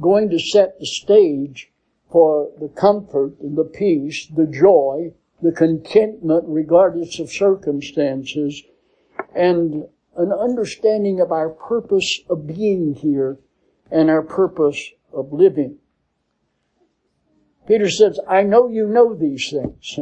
going 0.00 0.30
to 0.30 0.38
set 0.38 0.78
the 0.78 0.86
stage 0.86 1.70
for 2.10 2.50
the 2.60 2.68
comfort 2.68 3.38
and 3.40 3.56
the 3.56 3.64
peace, 3.64 4.26
the 4.26 4.46
joy, 4.46 5.12
the 5.42 5.52
contentment 5.52 6.44
regardless 6.46 7.18
of 7.20 7.30
circumstances, 7.30 8.62
and 9.34 9.84
an 10.16 10.32
understanding 10.32 11.20
of 11.20 11.30
our 11.30 11.50
purpose 11.50 12.20
of 12.28 12.46
being 12.46 12.94
here 12.94 13.38
and 13.90 14.10
our 14.10 14.22
purpose 14.22 14.90
of 15.12 15.32
living. 15.32 15.78
Peter 17.66 17.90
says, 17.90 18.20
I 18.28 18.42
know 18.42 18.68
you 18.68 18.86
know 18.86 19.14
these 19.14 19.50
things. 19.50 19.98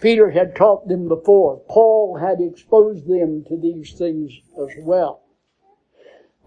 Peter 0.00 0.30
had 0.30 0.54
taught 0.54 0.86
them 0.88 1.08
before. 1.08 1.62
Paul 1.68 2.18
had 2.18 2.40
exposed 2.40 3.06
them 3.06 3.44
to 3.48 3.56
these 3.56 3.92
things 3.92 4.32
as 4.60 4.68
well. 4.82 5.22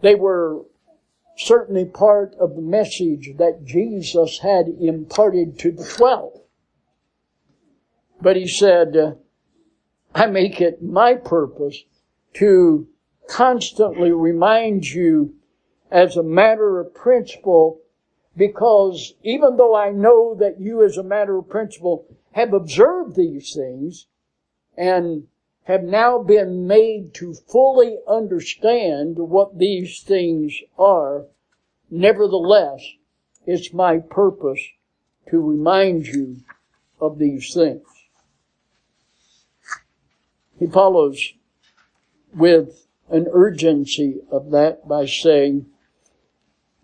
They 0.01 0.15
were 0.15 0.63
certainly 1.37 1.85
part 1.85 2.35
of 2.39 2.55
the 2.55 2.61
message 2.61 3.31
that 3.37 3.63
Jesus 3.63 4.39
had 4.39 4.67
imparted 4.67 5.57
to 5.59 5.71
the 5.71 5.85
twelve. 5.85 6.41
But 8.21 8.35
he 8.35 8.47
said, 8.47 9.17
I 10.13 10.25
make 10.27 10.61
it 10.61 10.81
my 10.81 11.13
purpose 11.15 11.83
to 12.35 12.87
constantly 13.27 14.11
remind 14.11 14.85
you 14.85 15.35
as 15.91 16.17
a 16.17 16.23
matter 16.23 16.79
of 16.79 16.93
principle 16.93 17.81
because 18.35 19.15
even 19.23 19.57
though 19.57 19.75
I 19.75 19.91
know 19.91 20.35
that 20.35 20.59
you 20.59 20.83
as 20.83 20.97
a 20.97 21.03
matter 21.03 21.37
of 21.37 21.49
principle 21.49 22.05
have 22.33 22.53
observed 22.53 23.15
these 23.15 23.53
things 23.53 24.05
and 24.77 25.27
have 25.63 25.83
now 25.83 26.19
been 26.19 26.67
made 26.67 27.13
to 27.15 27.33
fully 27.33 27.97
understand 28.07 29.17
what 29.17 29.57
these 29.57 30.01
things 30.01 30.55
are, 30.77 31.25
nevertheless, 31.89 32.81
it's 33.45 33.73
my 33.73 33.97
purpose 33.97 34.61
to 35.29 35.41
remind 35.41 36.05
you 36.05 36.37
of 37.01 37.17
these 37.17 37.53
things. 37.53 37.87
He 40.59 40.67
follows 40.67 41.33
with 42.33 42.87
an 43.09 43.27
urgency 43.31 44.21
of 44.31 44.51
that 44.51 44.87
by 44.87 45.05
saying 45.05 45.65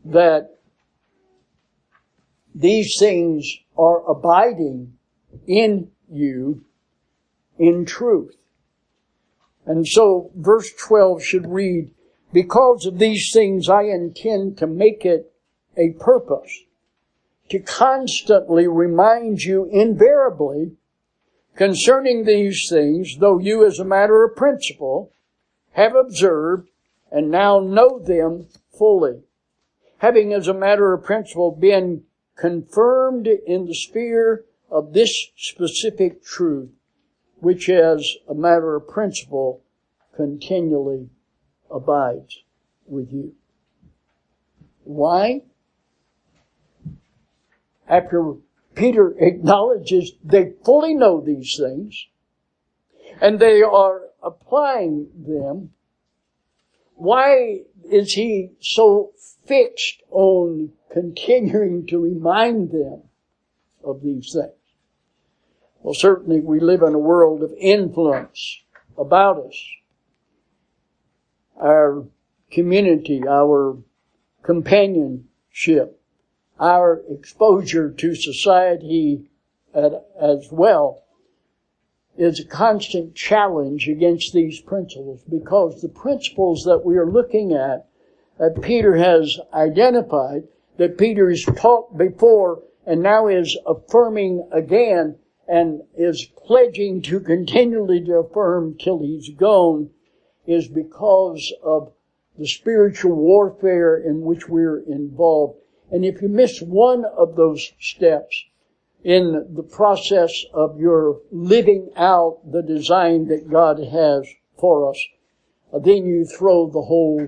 that 0.05 0.57
these 2.53 2.95
things 2.99 3.57
are 3.77 4.09
abiding 4.09 4.93
in 5.47 5.91
you 6.09 6.63
in 7.57 7.85
truth. 7.85 8.35
And 9.65 9.87
so 9.87 10.31
verse 10.35 10.71
12 10.73 11.23
should 11.23 11.47
read, 11.47 11.91
because 12.31 12.85
of 12.85 12.99
these 12.99 13.31
things 13.31 13.69
I 13.69 13.83
intend 13.83 14.57
to 14.57 14.67
make 14.67 15.05
it 15.05 15.31
a 15.77 15.91
purpose 15.99 16.51
to 17.49 17.59
constantly 17.59 18.67
remind 18.67 19.43
you 19.43 19.65
invariably 19.65 20.73
concerning 21.55 22.25
these 22.25 22.67
things, 22.69 23.17
though 23.19 23.37
you 23.37 23.65
as 23.65 23.79
a 23.79 23.85
matter 23.85 24.23
of 24.23 24.35
principle 24.35 25.11
have 25.73 25.95
observed 25.95 26.69
and 27.11 27.29
now 27.29 27.59
know 27.59 27.99
them 27.99 28.47
fully. 28.75 29.21
Having 30.03 30.33
as 30.33 30.49
a 30.49 30.53
matter 30.53 30.91
of 30.91 31.05
principle 31.05 31.49
been 31.49 32.03
confirmed 32.35 33.25
in 33.25 33.67
the 33.67 33.73
sphere 33.73 34.43
of 34.69 34.91
this 34.91 35.29
specific 35.37 36.21
truth, 36.21 36.71
which 37.39 37.69
as 37.69 38.17
a 38.27 38.33
matter 38.33 38.75
of 38.75 38.85
principle 38.85 39.61
continually 40.13 41.09
abides 41.71 42.43
with 42.85 43.13
you. 43.13 43.33
Why? 44.83 45.43
After 47.87 48.33
Peter 48.75 49.15
acknowledges 49.17 50.11
they 50.21 50.51
fully 50.65 50.95
know 50.95 51.21
these 51.21 51.55
things 51.57 52.07
and 53.21 53.39
they 53.39 53.61
are 53.61 54.01
applying 54.21 55.07
them, 55.15 55.71
why 56.95 57.61
is 57.89 58.11
he 58.11 58.51
so 58.59 59.13
fixed 59.45 60.01
on 60.09 60.71
continuing 60.91 61.85
to 61.87 61.99
remind 61.99 62.71
them 62.71 63.03
of 63.83 64.01
these 64.01 64.33
things? 64.33 64.53
Well, 65.81 65.93
certainly 65.93 66.39
we 66.39 66.59
live 66.59 66.81
in 66.81 66.93
a 66.93 66.99
world 66.99 67.43
of 67.43 67.51
influence 67.59 68.63
about 68.97 69.37
us. 69.45 69.67
Our 71.59 72.05
community, 72.51 73.23
our 73.27 73.77
companionship, 74.43 75.99
our 76.59 77.01
exposure 77.09 77.91
to 77.91 78.15
society 78.15 79.29
as 79.73 80.47
well 80.51 81.03
is 82.17 82.39
a 82.39 82.45
constant 82.45 83.15
challenge 83.15 83.89
against 83.89 84.33
these 84.33 84.61
principles 84.61 85.21
because 85.29 85.81
the 85.81 85.89
principles 85.89 86.63
that 86.63 86.85
we 86.85 86.95
are 86.95 87.09
looking 87.09 87.53
at 87.53 87.87
that 88.39 88.61
Peter 88.61 88.95
has 88.95 89.39
identified, 89.53 90.47
that 90.77 90.97
Peter 90.97 91.29
has 91.29 91.43
taught 91.43 91.97
before 91.97 92.63
and 92.85 93.01
now 93.01 93.27
is 93.27 93.57
affirming 93.65 94.47
again 94.51 95.15
and 95.47 95.81
is 95.95 96.25
pledging 96.25 97.01
to 97.01 97.19
continually 97.19 98.03
to 98.03 98.15
affirm 98.15 98.75
till 98.77 98.99
he's 98.99 99.29
gone 99.29 99.89
is 100.47 100.67
because 100.67 101.53
of 101.61 101.91
the 102.37 102.47
spiritual 102.47 103.15
warfare 103.15 103.97
in 103.97 104.21
which 104.21 104.49
we're 104.49 104.79
involved. 104.79 105.59
And 105.91 106.03
if 106.03 106.21
you 106.21 106.27
miss 106.27 106.61
one 106.61 107.05
of 107.05 107.35
those 107.35 107.71
steps 107.79 108.43
in 109.03 109.53
the 109.53 109.63
process 109.63 110.45
of 110.53 110.79
your 110.79 111.21
living 111.31 111.91
out 111.95 112.39
the 112.51 112.63
design 112.63 113.27
that 113.27 113.49
God 113.49 113.79
has 113.79 114.27
for 114.57 114.89
us, 114.89 115.05
then 115.71 116.05
you 116.05 116.25
throw 116.25 116.67
the 116.67 116.81
whole 116.81 117.27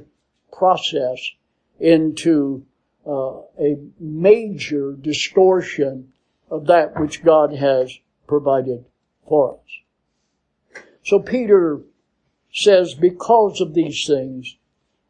process 0.58 1.20
into 1.80 2.66
uh, 3.06 3.40
a 3.60 3.78
major 4.00 4.94
distortion 4.94 6.12
of 6.50 6.68
that 6.68 7.00
which 7.00 7.24
God 7.24 7.54
has 7.54 7.98
provided 8.28 8.86
for 9.28 9.56
us. 9.56 10.82
So 11.04 11.20
Peter 11.20 11.82
says, 12.52 12.94
because 12.96 13.62
of 13.62 13.74
these 13.74 14.06
things, 14.08 14.58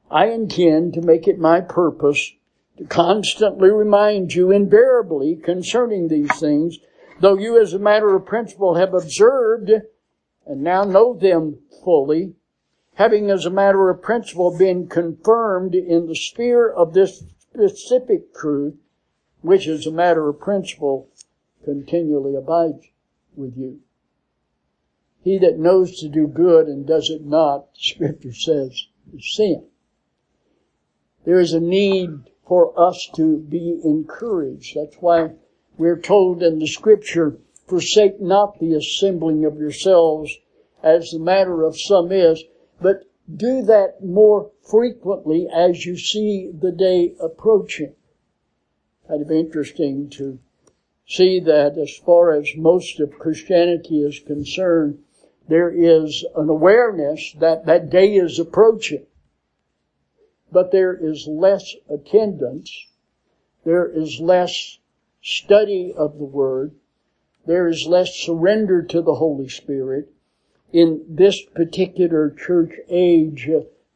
I 0.10 0.28
intend 0.28 0.94
to 0.94 1.02
make 1.02 1.28
it 1.28 1.40
my 1.40 1.62
purpose 1.62 2.34
to 2.78 2.86
constantly 2.86 3.70
remind 3.70 4.34
you 4.34 4.52
invariably 4.52 5.36
concerning 5.36 6.08
these 6.08 6.34
things, 6.40 6.78
though 7.22 7.38
you 7.38 7.62
as 7.62 7.74
a 7.74 7.80
matter 7.80 8.16
of 8.16 8.26
principle 8.26 8.76
have 8.76 8.94
observed 8.94 9.72
and 10.46 10.62
now 10.62 10.84
know 10.84 11.14
them 11.14 11.60
fully, 11.84 12.34
having 12.96 13.30
as 13.30 13.46
a 13.46 13.50
matter 13.50 13.90
of 13.90 14.02
principle 14.02 14.58
been 14.58 14.88
confirmed 14.88 15.76
in 15.76 16.08
the 16.08 16.16
sphere 16.16 16.70
of 16.70 16.94
this 16.94 17.24
specific 17.40 18.34
truth, 18.34 18.76
which 19.42 19.68
as 19.68 19.86
a 19.86 19.92
matter 19.92 20.28
of 20.28 20.40
principle 20.40 21.10
continually 21.64 22.36
abides 22.36 22.86
with 23.36 23.56
you. 23.58 23.80
He 25.24 25.38
that 25.40 25.58
knows 25.58 26.00
to 26.00 26.10
do 26.10 26.28
good 26.28 26.68
and 26.68 26.86
does 26.86 27.10
it 27.10 27.26
not, 27.26 27.74
the 27.74 27.80
scripture 27.80 28.34
says, 28.34 28.88
is 29.14 29.36
sin. 29.36 29.66
There 31.26 31.40
is 31.40 31.54
a 31.54 31.60
need 31.60 32.30
for 32.48 32.80
us 32.80 33.10
to 33.16 33.38
be 33.38 33.80
encouraged. 33.84 34.76
That's 34.76 34.96
why 34.98 35.32
we're 35.78 36.00
told 36.00 36.44
in 36.44 36.60
the 36.60 36.68
scripture, 36.68 37.40
forsake 37.68 38.22
not 38.22 38.60
the 38.60 38.74
assembling 38.74 39.44
of 39.44 39.58
yourselves 39.58 40.38
as 40.84 41.10
the 41.10 41.20
matter 41.20 41.64
of 41.64 41.80
some 41.80 42.12
is, 42.12 42.44
but 42.82 43.06
do 43.34 43.62
that 43.64 44.04
more 44.04 44.52
frequently 44.62 45.48
as 45.48 45.86
you 45.86 45.98
see 45.98 46.52
the 46.52 46.72
day 46.72 47.16
approaching. 47.20 47.96
Kind 49.08 49.22
of 49.22 49.32
interesting 49.32 50.10
to 50.12 50.40
see 51.08 51.40
that 51.40 51.78
as 51.78 51.96
far 51.98 52.32
as 52.32 52.56
most 52.56 53.00
of 53.00 53.18
Christianity 53.20 54.04
is 54.04 54.20
concerned, 54.20 55.04
there 55.48 55.70
is 55.70 56.26
an 56.36 56.50
awareness 56.50 57.34
that 57.40 57.66
that 57.66 57.90
day 57.90 58.16
is 58.16 58.40
approaching. 58.40 59.06
But 60.52 60.72
there 60.72 60.94
is 60.94 61.28
less 61.28 61.76
attendance. 61.90 62.88
There 63.64 63.88
is 63.88 64.20
less 64.20 64.80
study 65.22 65.94
of 65.96 66.18
the 66.18 66.26
Word. 66.26 66.74
There 67.46 67.68
is 67.68 67.88
less 67.88 68.16
surrender 68.16 68.82
to 68.84 69.02
the 69.02 69.16
Holy 69.16 69.50
Spirit 69.50 70.12
in 70.76 71.02
this 71.08 71.42
particular 71.42 72.30
church 72.32 72.74
age 72.90 73.50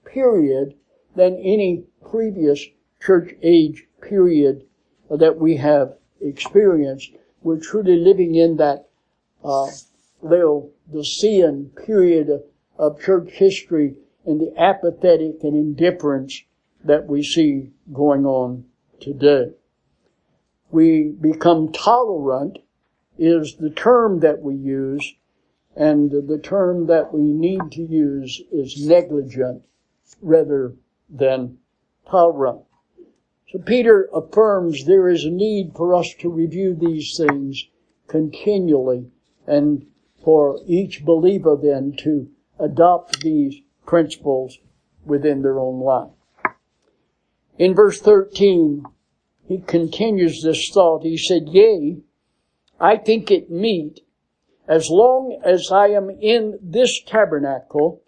period 0.05 0.73
than 1.13 1.35
any 1.35 1.83
previous 2.09 2.65
church 3.01 3.33
age 3.43 3.85
period 4.01 4.65
that 5.09 5.35
we 5.37 5.57
have 5.57 5.97
experienced. 6.21 7.11
We're 7.41 7.59
truly 7.59 7.97
living 7.97 8.35
in 8.35 8.55
that 8.57 8.87
uh, 9.43 9.67
Laodicean 10.21 11.71
period 11.85 12.29
of, 12.29 12.43
of 12.77 13.01
church 13.01 13.31
history 13.31 13.95
and 14.25 14.39
the 14.39 14.57
apathetic 14.57 15.43
and 15.43 15.55
indifference 15.55 16.43
that 16.85 17.07
we 17.07 17.23
see 17.23 17.71
going 17.91 18.25
on 18.25 18.63
today. 19.01 19.51
We 20.71 21.13
become 21.19 21.73
tolerant 21.73 22.59
is 23.17 23.57
the 23.57 23.69
term 23.69 24.21
that 24.21 24.41
we 24.41 24.55
use, 24.55 25.13
and 25.79 26.11
the 26.11 26.37
term 26.37 26.87
that 26.87 27.13
we 27.13 27.21
need 27.21 27.71
to 27.71 27.81
use 27.81 28.41
is 28.51 28.85
negligent 28.85 29.63
rather 30.21 30.75
than 31.09 31.57
tolerant. 32.05 32.61
So 33.49 33.59
Peter 33.59 34.09
affirms 34.13 34.85
there 34.85 35.07
is 35.07 35.23
a 35.23 35.31
need 35.31 35.71
for 35.73 35.95
us 35.95 36.13
to 36.19 36.29
review 36.29 36.75
these 36.75 37.15
things 37.15 37.65
continually 38.07 39.09
and 39.47 39.85
for 40.21 40.59
each 40.67 41.05
believer 41.05 41.55
then 41.55 41.93
to 41.99 42.29
adopt 42.59 43.21
these 43.21 43.61
principles 43.85 44.59
within 45.05 45.41
their 45.41 45.59
own 45.59 45.79
life. 45.79 46.11
In 47.57 47.73
verse 47.73 48.01
13, 48.01 48.83
he 49.47 49.59
continues 49.59 50.43
this 50.43 50.69
thought. 50.69 51.03
He 51.03 51.17
said, 51.17 51.47
Yea, 51.47 51.99
I 52.81 52.97
think 52.97 53.31
it 53.31 53.49
meet, 53.49 54.01
as 54.69 54.89
long 54.91 55.41
as 55.43 55.71
I 55.71 55.87
am 55.87 56.11
in 56.11 56.59
this 56.61 57.01
tabernacle, 57.01 58.03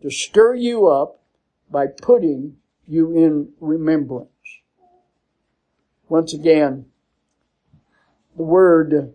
to 0.00 0.10
stir 0.10 0.54
you 0.54 0.86
up 0.86 1.20
by 1.68 1.88
putting 1.88 2.56
you 2.86 3.10
in 3.16 3.52
remembrance. 3.60 4.28
Once 6.08 6.32
again, 6.32 6.86
the 8.36 8.44
word 8.44 9.14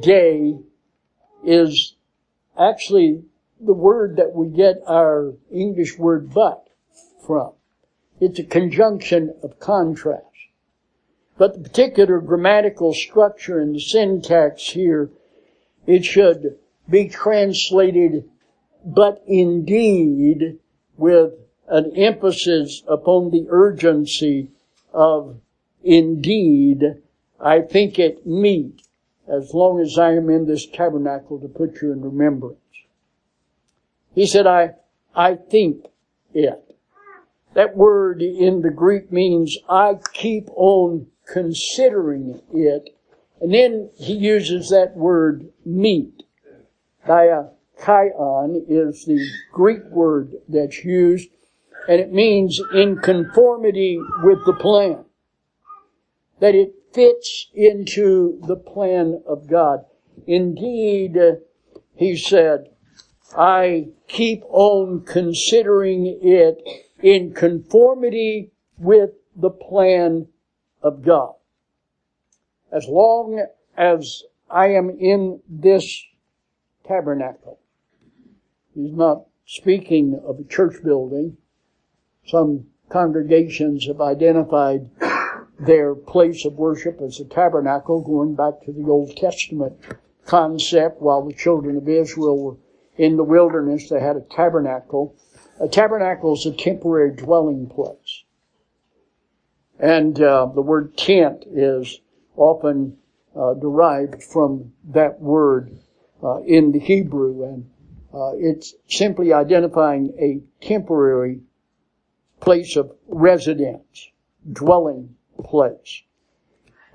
de 0.00 0.58
is 1.44 1.96
actually 2.56 3.24
the 3.60 3.72
word 3.72 4.16
that 4.16 4.32
we 4.32 4.48
get 4.48 4.76
our 4.86 5.34
English 5.50 5.98
word 5.98 6.32
but 6.32 6.68
from. 7.26 7.52
It's 8.20 8.38
a 8.38 8.44
conjunction 8.44 9.34
of 9.42 9.58
contrast. 9.58 10.24
But 11.36 11.54
the 11.54 11.68
particular 11.68 12.20
grammatical 12.20 12.94
structure 12.94 13.60
and 13.60 13.74
the 13.74 13.80
syntax 13.80 14.70
here, 14.70 15.10
it 15.88 16.04
should 16.04 16.56
be 16.88 17.08
translated 17.08 18.28
but 18.84 19.22
indeed 19.26 20.58
with 20.96 21.32
an 21.68 21.92
emphasis 21.96 22.82
upon 22.86 23.30
the 23.30 23.46
urgency 23.50 24.50
of 24.92 25.40
indeed, 25.82 26.82
I 27.40 27.60
think 27.60 27.98
it 27.98 28.26
meet 28.26 28.82
as 29.26 29.52
long 29.52 29.80
as 29.80 29.98
I 29.98 30.12
am 30.12 30.30
in 30.30 30.46
this 30.46 30.66
tabernacle 30.66 31.40
to 31.40 31.48
put 31.48 31.82
you 31.82 31.92
in 31.92 32.02
remembrance. 32.02 32.58
He 34.14 34.26
said, 34.26 34.46
I, 34.46 34.74
I 35.14 35.34
think 35.34 35.86
it. 36.32 36.64
That 37.54 37.76
word 37.76 38.22
in 38.22 38.62
the 38.62 38.70
Greek 38.70 39.12
means 39.12 39.56
I 39.68 39.98
keep 40.12 40.48
on 40.54 41.08
considering 41.26 42.40
it. 42.52 42.90
And 43.40 43.54
then 43.54 43.90
he 43.96 44.14
uses 44.14 44.70
that 44.70 44.96
word 44.96 45.48
meet. 45.64 46.24
dikaion 47.06 48.64
is 48.68 49.04
the 49.04 49.24
Greek 49.52 49.84
word 49.90 50.32
that's 50.48 50.84
used, 50.84 51.30
and 51.88 52.00
it 52.00 52.12
means 52.12 52.60
in 52.72 52.98
conformity 52.98 54.00
with 54.22 54.44
the 54.44 54.54
plan. 54.54 55.04
That 56.40 56.54
it 56.54 56.74
fits 56.92 57.48
into 57.54 58.40
the 58.46 58.56
plan 58.56 59.22
of 59.26 59.48
God. 59.48 59.84
Indeed, 60.26 61.16
he 61.94 62.16
said, 62.16 62.70
I 63.36 63.88
keep 64.08 64.42
on 64.48 65.04
considering 65.04 66.18
it 66.22 66.62
in 67.02 67.34
conformity 67.34 68.52
with 68.78 69.10
the 69.36 69.50
plan 69.50 70.28
of 70.82 71.02
God. 71.02 71.34
As 72.70 72.86
long 72.88 73.44
as 73.76 74.24
I 74.50 74.68
am 74.68 74.90
in 74.90 75.40
this 75.48 76.04
tabernacle, 76.84 77.58
he's 78.74 78.92
not 78.92 79.24
speaking 79.46 80.20
of 80.24 80.38
a 80.38 80.44
church 80.44 80.82
building. 80.82 81.36
Some 82.26 82.66
congregations 82.88 83.86
have 83.86 84.00
identified 84.00 84.90
their 85.58 85.94
place 85.94 86.44
of 86.44 86.54
worship 86.54 87.00
as 87.00 87.20
a 87.20 87.24
tabernacle, 87.24 88.00
going 88.00 88.34
back 88.34 88.62
to 88.64 88.72
the 88.72 88.88
Old 88.88 89.16
Testament 89.16 89.76
concept 90.26 91.00
while 91.00 91.24
the 91.24 91.32
children 91.32 91.76
of 91.76 91.88
Israel 91.88 92.38
were 92.38 92.56
in 92.98 93.16
the 93.16 93.24
wilderness, 93.24 93.88
they 93.88 94.00
had 94.00 94.16
a 94.16 94.20
tabernacle. 94.20 95.14
A 95.60 95.68
tabernacle 95.68 96.34
is 96.34 96.44
a 96.44 96.52
temporary 96.52 97.12
dwelling 97.14 97.68
place. 97.68 98.24
And 99.78 100.20
uh, 100.20 100.50
the 100.52 100.60
word 100.60 100.96
tent 100.96 101.44
is 101.46 102.00
often 102.38 102.96
uh, 103.36 103.54
derived 103.54 104.22
from 104.22 104.72
that 104.84 105.20
word 105.20 105.76
uh, 106.22 106.40
in 106.42 106.72
the 106.72 106.78
Hebrew, 106.78 107.44
and 107.44 107.70
uh, 108.12 108.32
it's 108.36 108.74
simply 108.88 109.32
identifying 109.32 110.14
a 110.18 110.40
temporary 110.64 111.40
place 112.40 112.76
of 112.76 112.92
residence, 113.06 114.08
dwelling 114.50 115.16
place. 115.42 116.02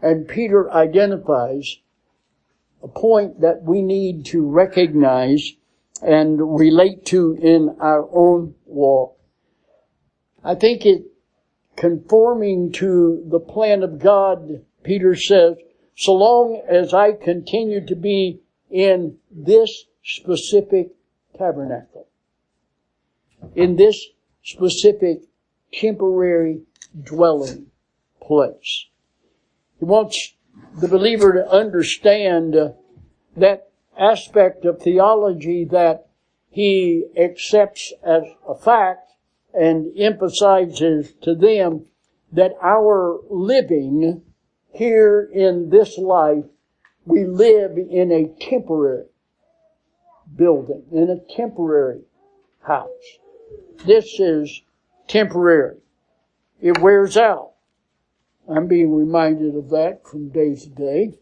And 0.02 0.28
Peter 0.28 0.72
identifies 0.72 1.78
a 2.82 2.88
point 2.88 3.42
that 3.42 3.64
we 3.64 3.82
need 3.82 4.26
to 4.28 4.46
recognize 4.46 5.54
and 6.02 6.60
relate 6.60 7.06
to 7.06 7.38
in 7.42 7.78
our 7.80 8.10
own 8.12 8.56
walk. 8.66 9.18
I 10.44 10.56
think 10.56 10.86
it 10.86 11.06
conforming 11.76 12.72
to 12.74 13.24
the 13.30 13.40
plan 13.40 13.84
of 13.84 14.00
God, 14.00 14.64
Peter 14.84 15.16
says, 15.16 15.56
so 15.96 16.14
long 16.14 16.62
as 16.68 16.94
I 16.94 17.14
continue 17.14 17.86
to 17.86 17.96
be 17.96 18.42
in 18.70 19.18
this 19.32 19.86
specific 20.04 20.90
tabernacle, 21.38 22.08
in 23.56 23.76
this 23.76 24.08
specific 24.44 25.22
temporary 25.72 26.62
dwelling 27.02 27.68
place. 28.22 28.88
He 29.80 29.86
wants 29.86 30.34
the 30.80 30.88
believer 30.88 31.34
to 31.34 31.50
understand 31.50 32.56
uh, 32.56 32.72
that 33.38 33.70
aspect 33.98 34.66
of 34.66 34.82
theology 34.82 35.66
that 35.66 36.08
he 36.50 37.06
accepts 37.18 37.94
as 38.04 38.24
a 38.48 38.56
fact 38.56 39.12
and 39.54 39.92
emphasizes 39.98 41.14
to 41.22 41.36
them 41.36 41.86
that 42.32 42.54
our 42.62 43.20
living 43.30 44.24
here 44.74 45.30
in 45.34 45.70
this 45.70 45.98
life, 45.98 46.46
we 47.06 47.26
live 47.26 47.78
in 47.78 48.12
a 48.12 48.28
temporary 48.44 49.06
building, 50.36 50.84
in 50.92 51.10
a 51.10 51.36
temporary 51.36 52.02
house. 52.62 52.90
This 53.86 54.20
is 54.20 54.62
temporary. 55.08 55.78
It 56.62 56.80
wears 56.80 57.18
out. 57.18 57.52
I'm 58.50 58.68
being 58.68 58.94
reminded 58.96 59.56
of 59.56 59.70
that 59.70 60.02
from 60.10 60.30
day 60.30 60.56
to 60.56 60.70
day 60.70 61.18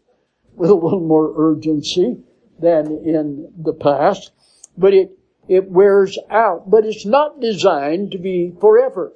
with 0.54 0.70
a 0.70 0.74
little 0.74 1.00
more 1.00 1.32
urgency 1.36 2.18
than 2.58 2.86
in 3.04 3.52
the 3.56 3.72
past. 3.72 4.32
But 4.78 4.94
it, 4.94 5.10
it 5.48 5.68
wears 5.68 6.18
out. 6.30 6.70
But 6.70 6.84
it's 6.84 7.04
not 7.04 7.40
designed 7.40 8.12
to 8.12 8.18
be 8.18 8.54
forever. 8.60 9.12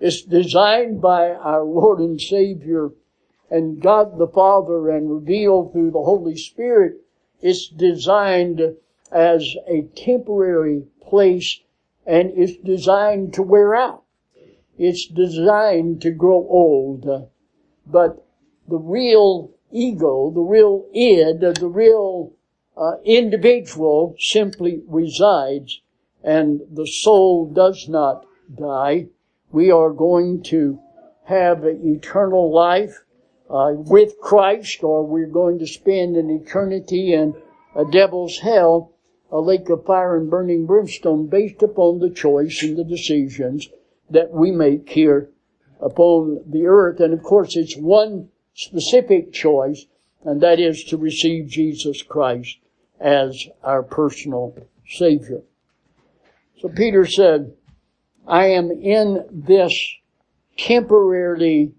It's 0.00 0.22
designed 0.22 1.00
by 1.00 1.30
our 1.30 1.62
Lord 1.62 2.00
and 2.00 2.20
Savior 2.20 2.90
and 3.54 3.80
God 3.80 4.18
the 4.18 4.26
Father 4.26 4.90
and 4.90 5.08
revealed 5.08 5.72
through 5.72 5.92
the 5.92 6.02
Holy 6.02 6.36
Spirit. 6.36 6.96
It's 7.40 7.68
designed 7.68 8.60
as 9.12 9.54
a 9.68 9.82
temporary 9.94 10.82
place 11.00 11.60
and 12.04 12.32
it's 12.34 12.56
designed 12.56 13.32
to 13.34 13.44
wear 13.44 13.76
out. 13.76 14.02
It's 14.76 15.06
designed 15.06 16.02
to 16.02 16.10
grow 16.10 16.44
old. 16.50 17.06
But 17.86 18.26
the 18.66 18.78
real 18.78 19.52
ego, 19.70 20.32
the 20.34 20.40
real 20.40 20.86
id, 20.92 21.38
the 21.38 21.68
real 21.68 22.32
uh, 22.76 22.96
individual 23.04 24.16
simply 24.18 24.82
resides 24.88 25.80
and 26.24 26.60
the 26.72 26.88
soul 26.88 27.46
does 27.46 27.88
not 27.88 28.26
die. 28.52 29.06
We 29.52 29.70
are 29.70 29.92
going 29.92 30.42
to 30.44 30.80
have 31.26 31.64
eternal 31.64 32.52
life 32.52 33.04
uh, 33.50 33.72
with 33.74 34.18
Christ 34.20 34.82
or 34.82 35.06
we're 35.06 35.26
going 35.26 35.58
to 35.58 35.66
spend 35.66 36.16
an 36.16 36.30
eternity 36.30 37.12
in 37.12 37.34
a 37.74 37.84
devil's 37.84 38.38
hell, 38.38 38.92
a 39.30 39.40
lake 39.40 39.68
of 39.68 39.84
fire 39.84 40.16
and 40.16 40.30
burning 40.30 40.66
brimstone 40.66 41.26
based 41.26 41.62
upon 41.62 41.98
the 41.98 42.10
choice 42.10 42.62
and 42.62 42.76
the 42.76 42.84
decisions 42.84 43.68
that 44.10 44.30
we 44.30 44.50
make 44.50 44.88
here 44.88 45.30
upon 45.80 46.40
the 46.46 46.66
earth. 46.66 47.00
And 47.00 47.12
of 47.12 47.22
course, 47.22 47.56
it's 47.56 47.76
one 47.76 48.28
specific 48.54 49.32
choice, 49.32 49.86
and 50.24 50.40
that 50.40 50.60
is 50.60 50.84
to 50.84 50.96
receive 50.96 51.48
Jesus 51.48 52.02
Christ 52.02 52.58
as 53.00 53.46
our 53.62 53.82
personal 53.82 54.56
Savior. 54.88 55.42
So 56.60 56.68
Peter 56.68 57.04
said, 57.04 57.54
I 58.26 58.46
am 58.46 58.70
in 58.70 59.26
this 59.30 59.72
temporarily, 60.56 61.72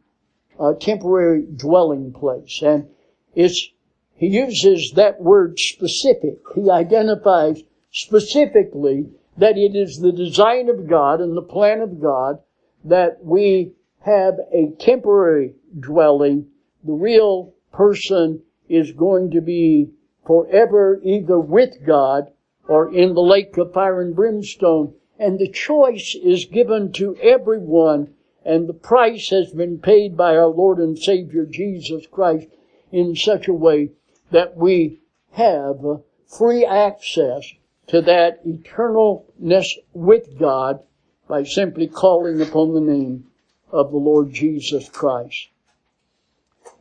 uh, 0.60 0.74
temporary 0.74 1.44
dwelling 1.56 2.14
place. 2.14 2.62
And 2.62 2.88
it's, 3.34 3.70
he 4.16 4.28
uses 4.28 4.94
that 4.96 5.22
word 5.22 5.60
specific. 5.60 6.40
He 6.56 6.70
identifies 6.70 7.62
specifically 7.92 9.10
that 9.38 9.58
it 9.58 9.76
is 9.76 10.00
the 10.00 10.12
design 10.12 10.70
of 10.70 10.88
God 10.88 11.20
and 11.20 11.36
the 11.36 11.42
plan 11.42 11.82
of 11.82 12.02
God 12.02 12.40
that 12.86 13.24
we 13.24 13.74
have 14.06 14.36
a 14.54 14.72
temporary 14.80 15.56
dwelling. 15.80 16.48
The 16.84 16.94
real 16.94 17.54
person 17.74 18.42
is 18.70 18.92
going 18.92 19.32
to 19.32 19.42
be 19.42 19.90
forever 20.26 21.02
either 21.04 21.40
with 21.40 21.86
God 21.86 22.32
or 22.68 22.94
in 22.94 23.14
the 23.14 23.22
lake 23.22 23.58
of 23.58 23.74
fire 23.74 24.02
and 24.02 24.16
brimstone. 24.16 24.94
And 25.20 25.40
the 25.40 25.50
choice 25.50 26.16
is 26.16 26.46
given 26.46 26.92
to 26.94 27.16
everyone 27.18 28.15
and 28.46 28.70
the 28.70 28.74
price 28.74 29.30
has 29.30 29.52
been 29.52 29.80
paid 29.80 30.16
by 30.16 30.36
our 30.36 30.48
Lord 30.48 30.78
and 30.78 30.98
Savior 30.98 31.46
Jesus 31.46 32.06
Christ 32.06 32.48
in 32.92 33.16
such 33.16 33.48
a 33.48 33.54
way 33.54 33.90
that 34.32 34.56
we 34.56 35.00
have 35.32 35.84
free 36.28 36.64
access 36.64 37.54
to 37.88 38.02
that 38.02 38.46
eternalness 38.46 39.68
with 39.94 40.38
God 40.40 40.80
by 41.28 41.44
simply 41.44 41.88
calling 41.88 42.42
upon 42.42 42.74
the 42.74 42.82
name 42.82 43.26
of 43.72 43.92
the 43.92 43.98
Lord 43.98 44.32
Jesus 44.32 44.88
Christ. 44.90 45.50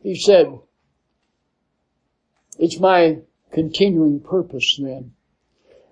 He 0.03 0.15
said, 0.15 0.59
it's 2.59 2.79
my 2.79 3.19
continuing 3.51 4.19
purpose 4.19 4.79
then. 4.81 5.11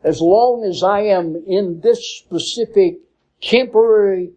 as 0.03 0.19
long 0.19 0.63
as 0.65 0.83
I 0.83 1.01
am 1.01 1.41
in 1.47 1.79
this 1.79 2.17
specific 2.17 2.99
temporary 3.41 4.31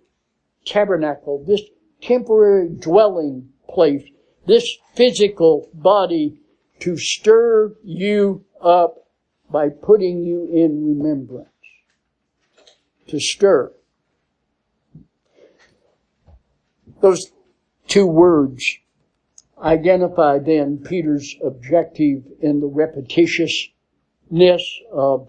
tabernacle, 0.66 1.44
this 1.46 1.62
temporary 2.02 2.68
dwelling 2.68 3.48
place, 3.68 4.05
this 4.46 4.76
physical 4.94 5.70
body 5.72 6.38
to 6.81 6.96
stir 6.98 7.74
you 7.83 8.44
up 8.61 9.07
by 9.50 9.68
putting 9.68 10.22
you 10.22 10.48
in 10.52 10.85
remembrance. 10.85 11.48
To 13.09 13.20
stir. 13.20 13.72
Those 17.00 17.31
two 17.87 18.07
words 18.07 18.79
identify 19.59 20.38
then 20.38 20.79
Peter's 20.79 21.37
objective 21.42 22.24
in 22.40 22.61
the 22.61 22.68
repetitiousness 22.68 24.62
of 24.92 25.29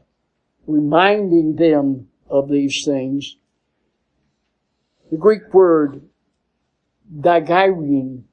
reminding 0.65 1.55
them 1.55 2.07
of 2.29 2.49
these 2.49 2.83
things. 2.83 3.37
The 5.11 5.17
Greek 5.17 5.53
word 5.53 6.01
diegeirein 7.13 8.23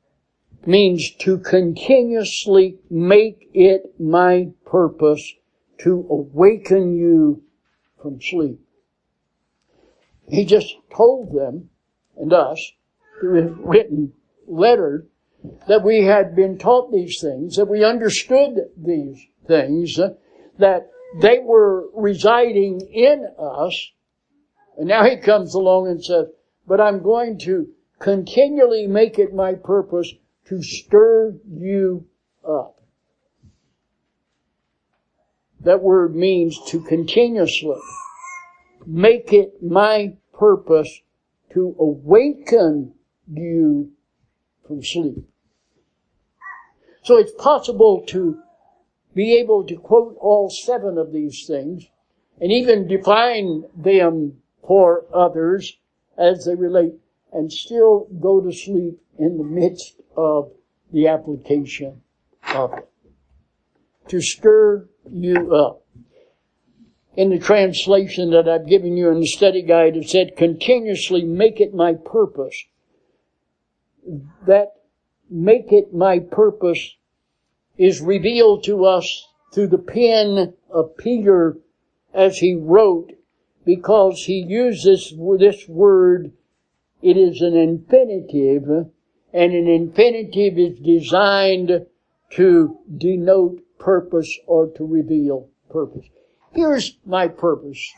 means 0.66 1.14
to 1.16 1.38
continuously 1.38 2.78
make 2.90 3.48
it 3.52 3.98
my 4.00 4.50
purpose 4.64 5.34
to 5.78 6.06
awaken 6.10 6.96
you 6.96 7.42
from 8.00 8.20
sleep. 8.20 8.60
He 10.28 10.44
just 10.44 10.74
told 10.94 11.32
them 11.32 11.70
and 12.16 12.32
us 12.32 12.72
through 13.20 13.42
his 13.42 13.52
written 13.58 14.12
letter 14.46 15.06
that 15.68 15.84
we 15.84 16.02
had 16.04 16.34
been 16.34 16.58
taught 16.58 16.90
these 16.90 17.20
things, 17.20 17.56
that 17.56 17.68
we 17.68 17.84
understood 17.84 18.70
these 18.76 19.26
things, 19.46 20.00
that 20.58 20.90
they 21.20 21.38
were 21.38 21.88
residing 21.94 22.80
in 22.80 23.28
us. 23.38 23.92
And 24.78 24.88
now 24.88 25.04
he 25.04 25.16
comes 25.18 25.54
along 25.54 25.88
and 25.88 26.02
says, 26.02 26.26
but 26.66 26.80
I'm 26.80 27.02
going 27.02 27.38
to 27.40 27.68
continually 27.98 28.86
make 28.86 29.18
it 29.18 29.34
my 29.34 29.54
purpose 29.54 30.12
to 30.46 30.62
stir 30.62 31.36
you 31.48 32.06
up. 32.46 32.80
That 35.60 35.82
word 35.82 36.14
means 36.14 36.58
to 36.68 36.82
continuously 36.82 37.76
make 38.86 39.32
it 39.32 39.62
my 39.62 40.16
purpose 40.32 41.00
to 41.52 41.74
awaken 41.78 42.92
you 43.32 43.92
from 44.66 44.82
sleep. 44.82 45.26
So 47.02 47.16
it's 47.16 47.32
possible 47.32 48.02
to 48.08 48.40
be 49.14 49.36
able 49.36 49.64
to 49.64 49.76
quote 49.76 50.16
all 50.20 50.50
seven 50.50 50.98
of 50.98 51.12
these 51.12 51.46
things 51.46 51.86
and 52.40 52.50
even 52.50 52.88
define 52.88 53.64
them 53.76 54.42
for 54.66 55.04
others 55.14 55.78
as 56.18 56.44
they 56.44 56.54
relate 56.54 56.94
and 57.32 57.52
still 57.52 58.06
go 58.20 58.40
to 58.40 58.52
sleep 58.52 59.00
in 59.18 59.38
the 59.38 59.44
midst 59.44 60.00
of 60.16 60.52
the 60.92 61.08
application 61.08 62.02
of 62.54 62.72
it. 62.74 62.88
To 64.08 64.20
stir 64.20 64.88
you 65.10 65.54
up. 65.54 65.82
In 67.16 67.30
the 67.30 67.38
translation 67.38 68.30
that 68.30 68.48
I've 68.48 68.68
given 68.68 68.96
you 68.96 69.10
in 69.10 69.20
the 69.20 69.26
study 69.26 69.62
guide, 69.62 69.96
it 69.96 70.08
said, 70.08 70.36
continuously 70.36 71.22
make 71.24 71.60
it 71.60 71.74
my 71.74 71.94
purpose. 71.94 72.64
That 74.46 74.72
make 75.30 75.72
it 75.72 75.94
my 75.94 76.18
purpose 76.18 76.96
is 77.78 78.00
revealed 78.00 78.64
to 78.64 78.84
us 78.84 79.26
through 79.52 79.68
the 79.68 79.78
pen 79.78 80.54
of 80.70 80.96
Peter 80.96 81.56
as 82.12 82.38
he 82.38 82.54
wrote 82.54 83.12
because 83.64 84.24
he 84.24 84.44
uses 84.46 85.14
this 85.38 85.68
word. 85.68 86.32
It 87.02 87.16
is 87.16 87.40
an 87.40 87.56
infinitive 87.56 88.90
and 89.34 89.52
an 89.52 89.66
infinitive 89.66 90.58
is 90.58 90.78
designed 90.78 91.86
to 92.30 92.78
denote 92.96 93.60
purpose 93.78 94.38
or 94.46 94.68
to 94.68 94.86
reveal 94.86 95.48
purpose. 95.68 96.06
Here's 96.52 96.96
my 97.04 97.26
purpose. 97.26 97.92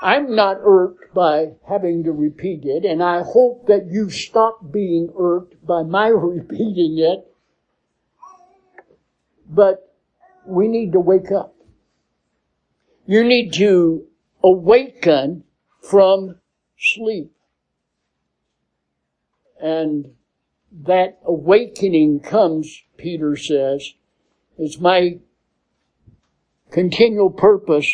I'm 0.00 0.34
not 0.34 0.58
irked 0.62 1.14
by 1.14 1.52
having 1.68 2.04
to 2.04 2.12
repeat 2.12 2.64
it, 2.64 2.84
and 2.84 3.02
I 3.02 3.22
hope 3.22 3.66
that 3.66 3.86
you 3.90 4.10
stop 4.10 4.72
being 4.72 5.12
irked 5.18 5.64
by 5.64 5.82
my 5.82 6.08
repeating 6.14 6.98
it. 6.98 7.26
But 9.48 9.94
we 10.46 10.66
need 10.66 10.92
to 10.92 11.00
wake 11.00 11.30
up. 11.30 11.54
You 13.06 13.22
need 13.22 13.52
to 13.54 14.06
awaken 14.44 15.42
from 15.80 16.36
sleep. 16.78 17.32
And 19.60 20.12
that 20.70 21.18
awakening 21.24 22.20
comes, 22.20 22.82
Peter 22.98 23.36
says, 23.36 23.94
it's 24.58 24.78
my 24.78 25.18
continual 26.70 27.30
purpose 27.30 27.90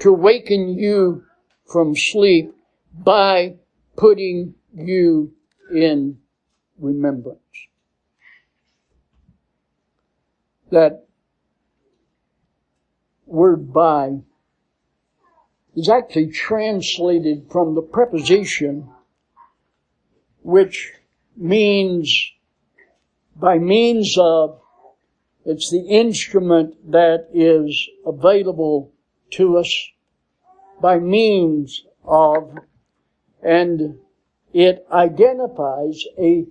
to 0.00 0.10
awaken 0.10 0.78
you 0.78 1.24
from 1.66 1.96
sleep 1.96 2.54
by 2.92 3.56
putting 3.96 4.54
you 4.74 5.32
in 5.74 6.18
remembrance. 6.78 7.40
That 10.70 11.06
word 13.26 13.72
by 13.72 14.20
is 15.74 15.88
actually 15.88 16.28
translated 16.28 17.46
from 17.50 17.74
the 17.74 17.82
preposition 17.82 18.88
which 20.42 20.92
means 21.36 22.32
by 23.36 23.58
means 23.58 24.16
of 24.18 24.60
it's 25.44 25.70
the 25.70 25.86
instrument 25.88 26.74
that 26.90 27.28
is 27.32 27.88
available 28.06 28.92
to 29.30 29.58
us 29.58 29.88
by 30.80 30.98
means 30.98 31.84
of 32.04 32.58
and 33.42 33.98
it 34.52 34.86
identifies 34.92 36.04
a 36.18 36.46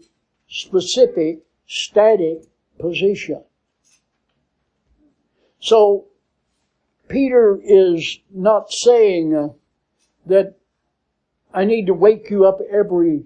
specific 0.47 1.39
static 1.67 2.43
position. 2.79 3.43
So 5.59 6.07
Peter 7.11 7.59
is 7.61 8.19
not 8.33 8.71
saying 8.71 9.35
uh, 9.35 9.49
that 10.25 10.55
I 11.53 11.65
need 11.65 11.87
to 11.87 11.93
wake 11.93 12.29
you 12.29 12.45
up 12.45 12.59
every 12.71 13.25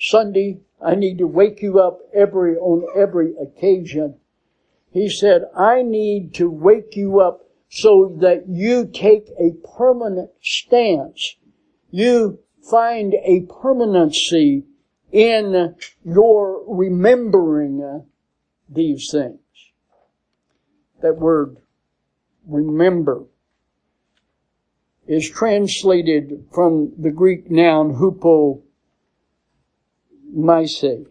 Sunday. 0.00 0.60
I 0.80 0.94
need 0.94 1.18
to 1.18 1.26
wake 1.26 1.60
you 1.60 1.80
up 1.80 2.00
every, 2.14 2.56
on 2.56 2.86
every 2.96 3.34
occasion. 3.36 4.14
He 4.90 5.10
said, 5.10 5.42
I 5.54 5.82
need 5.82 6.32
to 6.34 6.48
wake 6.48 6.96
you 6.96 7.20
up 7.20 7.42
so 7.68 8.16
that 8.20 8.48
you 8.48 8.86
take 8.86 9.28
a 9.38 9.52
permanent 9.76 10.30
stance. 10.40 11.36
You 11.90 12.38
find 12.70 13.14
a 13.22 13.46
permanency 13.60 14.64
in 15.12 15.74
your 16.04 16.64
remembering 16.66 18.06
these 18.68 19.08
things. 19.12 19.40
That 21.02 21.18
word, 21.18 21.58
remember, 22.48 23.24
is 25.06 25.30
translated 25.30 26.44
from 26.52 26.92
the 26.98 27.10
Greek 27.10 27.50
noun 27.50 27.94
hupo 27.94 28.62
Maise. 30.30 31.06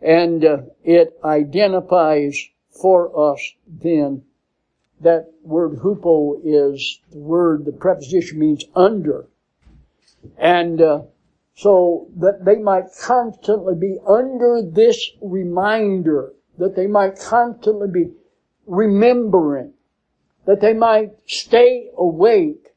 And 0.00 0.44
uh, 0.44 0.58
it 0.82 1.18
identifies 1.24 2.48
for 2.70 3.32
us 3.32 3.52
then 3.66 4.22
that 5.00 5.32
word 5.42 5.78
hupo 5.78 6.40
is 6.44 7.00
the 7.10 7.18
word, 7.18 7.64
the 7.64 7.72
preposition 7.72 8.38
means 8.38 8.64
under. 8.74 9.26
And 10.38 10.80
uh, 10.80 11.02
so 11.54 12.08
that 12.16 12.44
they 12.44 12.56
might 12.56 12.86
constantly 13.00 13.74
be 13.74 13.98
under 14.06 14.62
this 14.62 15.10
reminder, 15.20 16.32
that 16.58 16.76
they 16.76 16.86
might 16.86 17.18
constantly 17.18 17.88
be 17.88 18.12
remembering, 18.66 19.74
that 20.46 20.60
they 20.60 20.72
might 20.72 21.12
stay 21.26 21.90
awake 21.96 22.74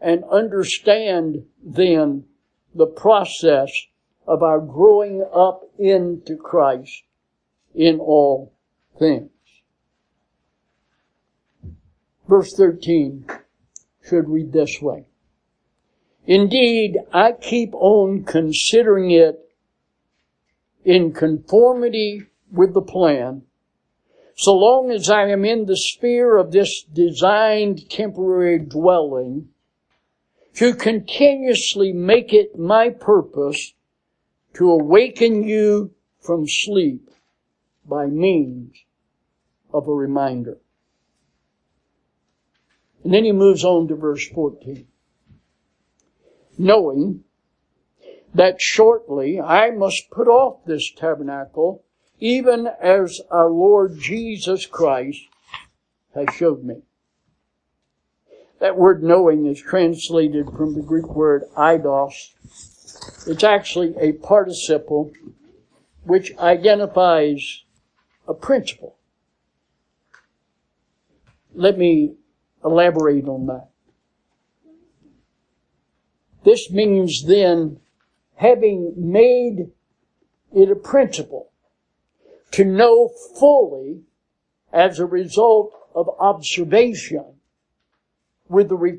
and 0.00 0.22
understand 0.24 1.44
then 1.62 2.24
the 2.74 2.86
process 2.86 3.70
of 4.26 4.42
our 4.42 4.60
growing 4.60 5.24
up 5.34 5.62
into 5.78 6.36
Christ 6.36 7.02
in 7.74 7.98
all 7.98 8.52
things. 8.98 9.30
Verse 12.28 12.52
13 12.54 13.26
should 14.06 14.28
read 14.28 14.52
this 14.52 14.80
way. 14.82 15.06
Indeed, 16.26 16.98
I 17.12 17.32
keep 17.32 17.74
on 17.74 18.24
considering 18.24 19.10
it 19.10 19.50
in 20.84 21.12
conformity 21.12 22.26
with 22.52 22.74
the 22.74 22.82
plan 22.82 23.42
so 24.38 24.54
long 24.54 24.92
as 24.92 25.10
I 25.10 25.30
am 25.30 25.44
in 25.44 25.66
the 25.66 25.76
sphere 25.76 26.36
of 26.36 26.52
this 26.52 26.84
designed 26.84 27.90
temporary 27.90 28.60
dwelling, 28.60 29.48
to 30.54 30.74
continuously 30.74 31.92
make 31.92 32.32
it 32.32 32.56
my 32.56 32.88
purpose 32.88 33.74
to 34.54 34.70
awaken 34.70 35.42
you 35.42 35.92
from 36.20 36.44
sleep 36.46 37.10
by 37.84 38.06
means 38.06 38.76
of 39.74 39.88
a 39.88 39.92
reminder. 39.92 40.58
And 43.02 43.12
then 43.12 43.24
he 43.24 43.32
moves 43.32 43.64
on 43.64 43.88
to 43.88 43.96
verse 43.96 44.28
14. 44.28 44.86
Knowing 46.58 47.24
that 48.32 48.60
shortly 48.60 49.40
I 49.40 49.72
must 49.72 50.10
put 50.12 50.28
off 50.28 50.64
this 50.64 50.92
tabernacle, 50.94 51.82
even 52.20 52.68
as 52.80 53.20
our 53.30 53.48
Lord 53.48 53.98
Jesus 53.98 54.66
Christ 54.66 55.20
has 56.14 56.26
showed 56.34 56.64
me. 56.64 56.82
That 58.60 58.76
word 58.76 59.02
knowing 59.02 59.46
is 59.46 59.60
translated 59.60 60.46
from 60.56 60.74
the 60.74 60.82
Greek 60.82 61.06
word 61.06 61.44
eidos. 61.56 62.30
It's 63.26 63.44
actually 63.44 63.94
a 64.00 64.12
participle 64.12 65.12
which 66.02 66.36
identifies 66.38 67.62
a 68.26 68.34
principle. 68.34 68.96
Let 71.54 71.78
me 71.78 72.14
elaborate 72.64 73.28
on 73.28 73.46
that. 73.46 73.68
This 76.44 76.70
means 76.70 77.26
then 77.26 77.78
having 78.36 78.94
made 78.96 79.70
it 80.52 80.70
a 80.70 80.76
principle 80.76 81.47
to 82.52 82.64
know 82.64 83.08
fully 83.38 84.02
as 84.72 84.98
a 84.98 85.06
result 85.06 85.72
of 85.94 86.08
observation 86.18 87.24
with 88.48 88.68
the 88.68 88.98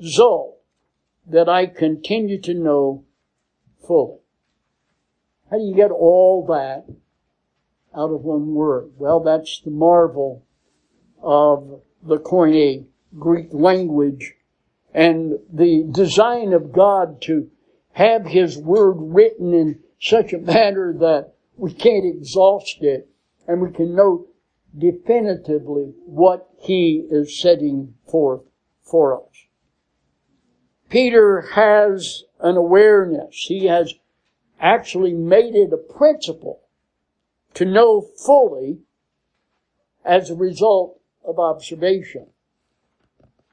result 0.00 0.58
that 1.26 1.48
I 1.48 1.66
continue 1.66 2.40
to 2.42 2.54
know 2.54 3.04
fully. 3.86 4.18
How 5.50 5.58
do 5.58 5.64
you 5.64 5.74
get 5.74 5.90
all 5.90 6.44
that 6.46 6.84
out 7.94 8.10
of 8.10 8.22
one 8.22 8.54
word? 8.54 8.92
Well, 8.98 9.20
that's 9.20 9.60
the 9.60 9.70
marvel 9.70 10.44
of 11.22 11.80
the 12.02 12.18
Koine 12.18 12.86
Greek 13.18 13.48
language 13.52 14.34
and 14.92 15.38
the 15.52 15.86
design 15.90 16.52
of 16.52 16.72
God 16.72 17.20
to 17.22 17.50
have 17.92 18.26
His 18.26 18.56
Word 18.56 18.96
written 18.98 19.52
in 19.52 19.80
such 20.00 20.32
a 20.32 20.38
manner 20.38 20.92
that 20.94 21.34
we 21.58 21.72
can't 21.72 22.06
exhaust 22.06 22.78
it 22.80 23.08
and 23.46 23.60
we 23.60 23.70
can 23.70 23.94
know 23.94 24.26
definitively 24.76 25.92
what 26.06 26.48
He 26.60 27.06
is 27.10 27.40
setting 27.40 27.94
forth 28.06 28.42
for 28.82 29.20
us. 29.20 29.46
Peter 30.88 31.42
has 31.42 32.24
an 32.40 32.56
awareness. 32.56 33.44
He 33.46 33.66
has 33.66 33.94
actually 34.60 35.12
made 35.12 35.54
it 35.54 35.72
a 35.72 35.76
principle 35.76 36.60
to 37.54 37.64
know 37.64 38.00
fully 38.00 38.78
as 40.04 40.30
a 40.30 40.34
result 40.34 41.00
of 41.24 41.38
observation. 41.38 42.28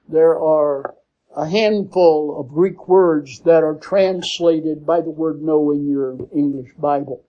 There 0.07 0.39
are 0.39 0.95
a 1.35 1.49
handful 1.49 2.39
of 2.39 2.53
Greek 2.53 2.87
words 2.87 3.41
that 3.41 3.63
are 3.63 3.75
translated 3.75 4.85
by 4.85 5.01
the 5.01 5.09
word 5.09 5.41
know 5.41 5.71
in 5.71 5.89
your 5.89 6.17
English 6.33 6.73
Bible. 6.77 7.25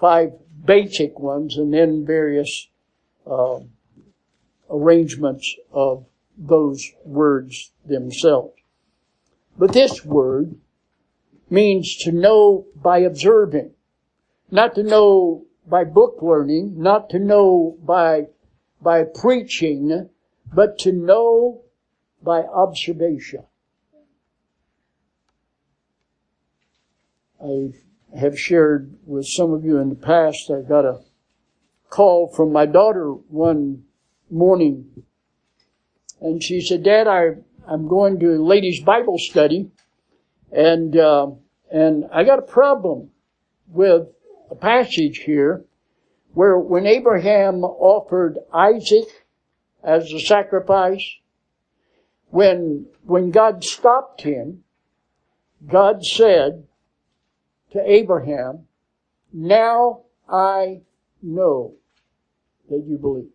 Five 0.00 0.32
basic 0.64 1.18
ones 1.18 1.56
and 1.56 1.72
then 1.74 2.06
various 2.06 2.68
uh, 3.26 3.60
arrangements 4.70 5.54
of 5.72 6.06
those 6.38 6.90
words 7.04 7.72
themselves. 7.84 8.54
But 9.58 9.72
this 9.72 10.04
word 10.04 10.56
means 11.50 11.96
to 11.98 12.12
know 12.12 12.66
by 12.74 12.98
observing, 13.00 13.72
not 14.50 14.74
to 14.76 14.82
know 14.82 15.44
by 15.66 15.84
book 15.84 16.18
learning, 16.22 16.80
not 16.80 17.10
to 17.10 17.18
know 17.18 17.76
by, 17.82 18.28
by 18.80 19.04
preaching, 19.04 20.08
but 20.52 20.78
to 20.78 20.92
know 20.92 21.62
by 22.22 22.40
observation. 22.40 23.44
I 27.42 27.72
have 28.18 28.38
shared 28.38 28.96
with 29.06 29.26
some 29.26 29.52
of 29.52 29.64
you 29.64 29.78
in 29.78 29.88
the 29.88 29.94
past, 29.94 30.50
I 30.50 30.62
got 30.62 30.84
a 30.84 31.00
call 31.88 32.28
from 32.28 32.52
my 32.52 32.66
daughter 32.66 33.10
one 33.12 33.84
morning 34.30 35.04
and 36.20 36.42
she 36.42 36.60
said, 36.60 36.82
Dad, 36.82 37.08
I, 37.08 37.30
I'm 37.66 37.88
going 37.88 38.18
to 38.20 38.34
a 38.34 38.42
ladies 38.42 38.80
Bible 38.80 39.18
study 39.18 39.70
and, 40.52 40.96
uh, 40.96 41.30
and 41.70 42.04
I 42.12 42.24
got 42.24 42.38
a 42.38 42.42
problem 42.42 43.10
with 43.68 44.08
a 44.50 44.54
passage 44.54 45.18
here 45.18 45.64
where 46.34 46.58
when 46.58 46.86
Abraham 46.86 47.64
offered 47.64 48.38
Isaac 48.52 49.06
as 49.82 50.12
a 50.12 50.20
sacrifice, 50.20 51.16
when, 52.30 52.86
when 53.04 53.30
God 53.30 53.64
stopped 53.64 54.22
him, 54.22 54.62
God 55.66 56.04
said 56.04 56.66
to 57.72 57.80
Abraham, 57.84 58.66
now 59.32 60.02
I 60.28 60.82
know 61.22 61.74
that 62.68 62.84
you 62.86 62.98
believe. 62.98 63.30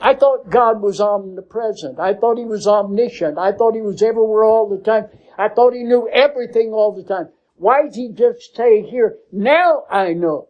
I 0.00 0.14
thought 0.14 0.50
God 0.50 0.80
was 0.80 1.00
omnipresent. 1.00 1.98
I 1.98 2.14
thought 2.14 2.38
He 2.38 2.44
was 2.44 2.66
omniscient. 2.66 3.38
I 3.38 3.52
thought 3.52 3.74
He 3.74 3.82
was 3.82 4.02
everywhere 4.02 4.44
all 4.44 4.68
the 4.68 4.82
time. 4.82 5.06
I 5.36 5.48
thought 5.48 5.74
He 5.74 5.84
knew 5.84 6.08
everything 6.08 6.72
all 6.72 6.92
the 6.92 7.04
time. 7.04 7.28
Why 7.56 7.82
did 7.82 7.94
He 7.94 8.08
just 8.08 8.40
stay 8.40 8.82
here, 8.82 9.18
now 9.30 9.84
I 9.90 10.14
know? 10.14 10.48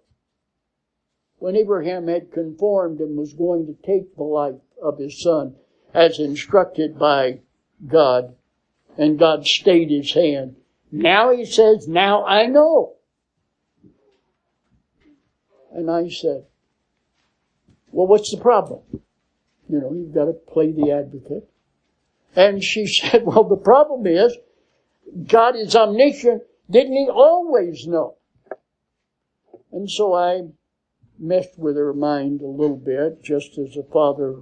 When 1.39 1.57
Abraham 1.57 2.07
had 2.07 2.33
conformed 2.33 3.01
and 3.01 3.17
was 3.17 3.33
going 3.33 3.67
to 3.67 3.87
take 3.87 4.15
the 4.15 4.23
life 4.23 4.61
of 4.81 4.99
his 4.99 5.21
son 5.21 5.57
as 5.95 6.19
instructed 6.19 6.99
by 6.99 7.41
God, 7.87 8.37
and 8.99 9.19
God 9.19 9.47
stayed 9.47 9.91
his 9.91 10.13
hand. 10.13 10.57
Now 10.93 11.31
he 11.31 11.45
says, 11.45 11.87
now 11.87 12.25
I 12.25 12.47
know. 12.47 12.95
And 15.73 15.91
I 15.91 16.09
said, 16.09 16.47
well, 17.93 18.07
what's 18.07 18.31
the 18.31 18.41
problem? 18.41 18.81
You 19.69 19.81
know, 19.81 19.93
you've 19.93 20.15
got 20.15 20.25
to 20.25 20.33
play 20.33 20.73
the 20.73 20.91
advocate. 20.91 21.49
And 22.35 22.63
she 22.63 22.87
said, 22.87 23.25
well, 23.25 23.45
the 23.45 23.57
problem 23.57 24.07
is, 24.07 24.37
God 25.27 25.57
is 25.57 25.75
omniscient. 25.75 26.43
Didn't 26.71 26.97
he 26.97 27.09
always 27.09 27.87
know? 27.87 28.17
And 29.73 29.91
so 29.91 30.15
I 30.15 30.43
messed 31.19 31.59
with 31.59 31.77
her 31.77 31.93
mind 31.93 32.41
a 32.41 32.47
little 32.47 32.77
bit, 32.77 33.23
just 33.23 33.59
as 33.59 33.77
a 33.77 33.83
father 33.83 34.37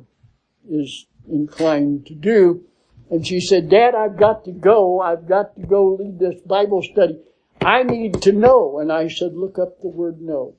is 0.71 1.07
inclined 1.31 2.07
to 2.07 2.15
do. 2.15 2.65
And 3.11 3.27
she 3.27 3.41
said, 3.41 3.71
Dad, 3.71 3.95
I've 3.95 4.19
got 4.19 4.45
to 4.45 4.53
go. 4.53 5.01
I've 5.01 5.27
got 5.27 5.57
to 5.57 5.67
go 5.67 5.97
lead 5.99 6.19
this 6.19 6.41
Bible 6.43 6.83
study. 6.83 7.19
I 7.61 7.83
need 7.83 8.23
to 8.23 8.33
know. 8.33 8.79
And 8.79 8.93
I 8.93 9.09
said, 9.09 9.35
look 9.35 9.59
up 9.59 9.81
the 9.81 9.89
word 9.89 10.21
know. 10.21 10.57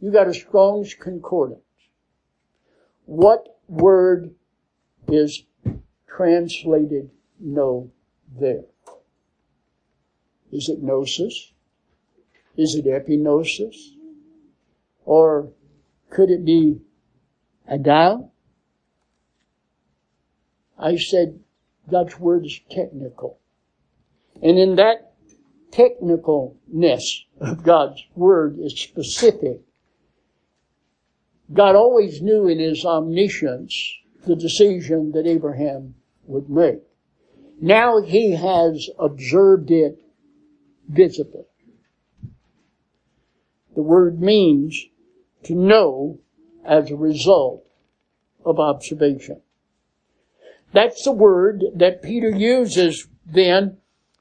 You 0.00 0.12
got 0.12 0.28
a 0.28 0.34
Strong's 0.34 0.94
Concordance. 0.94 1.60
What 3.06 3.58
word 3.68 4.34
is 5.08 5.42
translated 6.06 7.10
know 7.40 7.90
there? 8.38 8.64
Is 10.52 10.68
it 10.68 10.82
gnosis? 10.82 11.52
Is 12.56 12.76
it 12.76 12.86
epignosis? 12.86 13.74
Or 15.04 15.52
could 16.10 16.30
it 16.30 16.44
be 16.44 16.80
oida? 17.70 18.28
I 20.78 20.96
said 20.96 21.40
God's 21.90 22.18
word 22.18 22.46
is 22.46 22.60
technical. 22.70 23.38
And 24.42 24.58
in 24.58 24.76
that 24.76 25.12
technicalness 25.70 27.24
of 27.40 27.62
God's 27.62 28.04
word 28.14 28.58
is 28.58 28.78
specific 28.78 29.60
God 31.52 31.76
always 31.76 32.22
knew 32.22 32.48
in 32.48 32.58
his 32.58 32.84
omniscience 32.84 33.98
the 34.26 34.34
decision 34.34 35.12
that 35.12 35.26
Abraham 35.26 35.94
would 36.26 36.48
make. 36.48 36.82
Now 37.60 38.00
he 38.00 38.32
has 38.32 38.88
observed 38.98 39.70
it 39.70 40.02
visibly. 40.88 41.44
The 43.74 43.82
word 43.82 44.20
means 44.20 44.86
to 45.44 45.54
know 45.54 46.18
as 46.64 46.90
a 46.90 46.96
result 46.96 47.66
of 48.44 48.58
observation. 48.58 49.40
That's 50.74 51.04
the 51.04 51.12
word 51.12 51.62
that 51.76 52.02
Peter 52.02 52.28
uses 52.28 53.06
then 53.24 53.78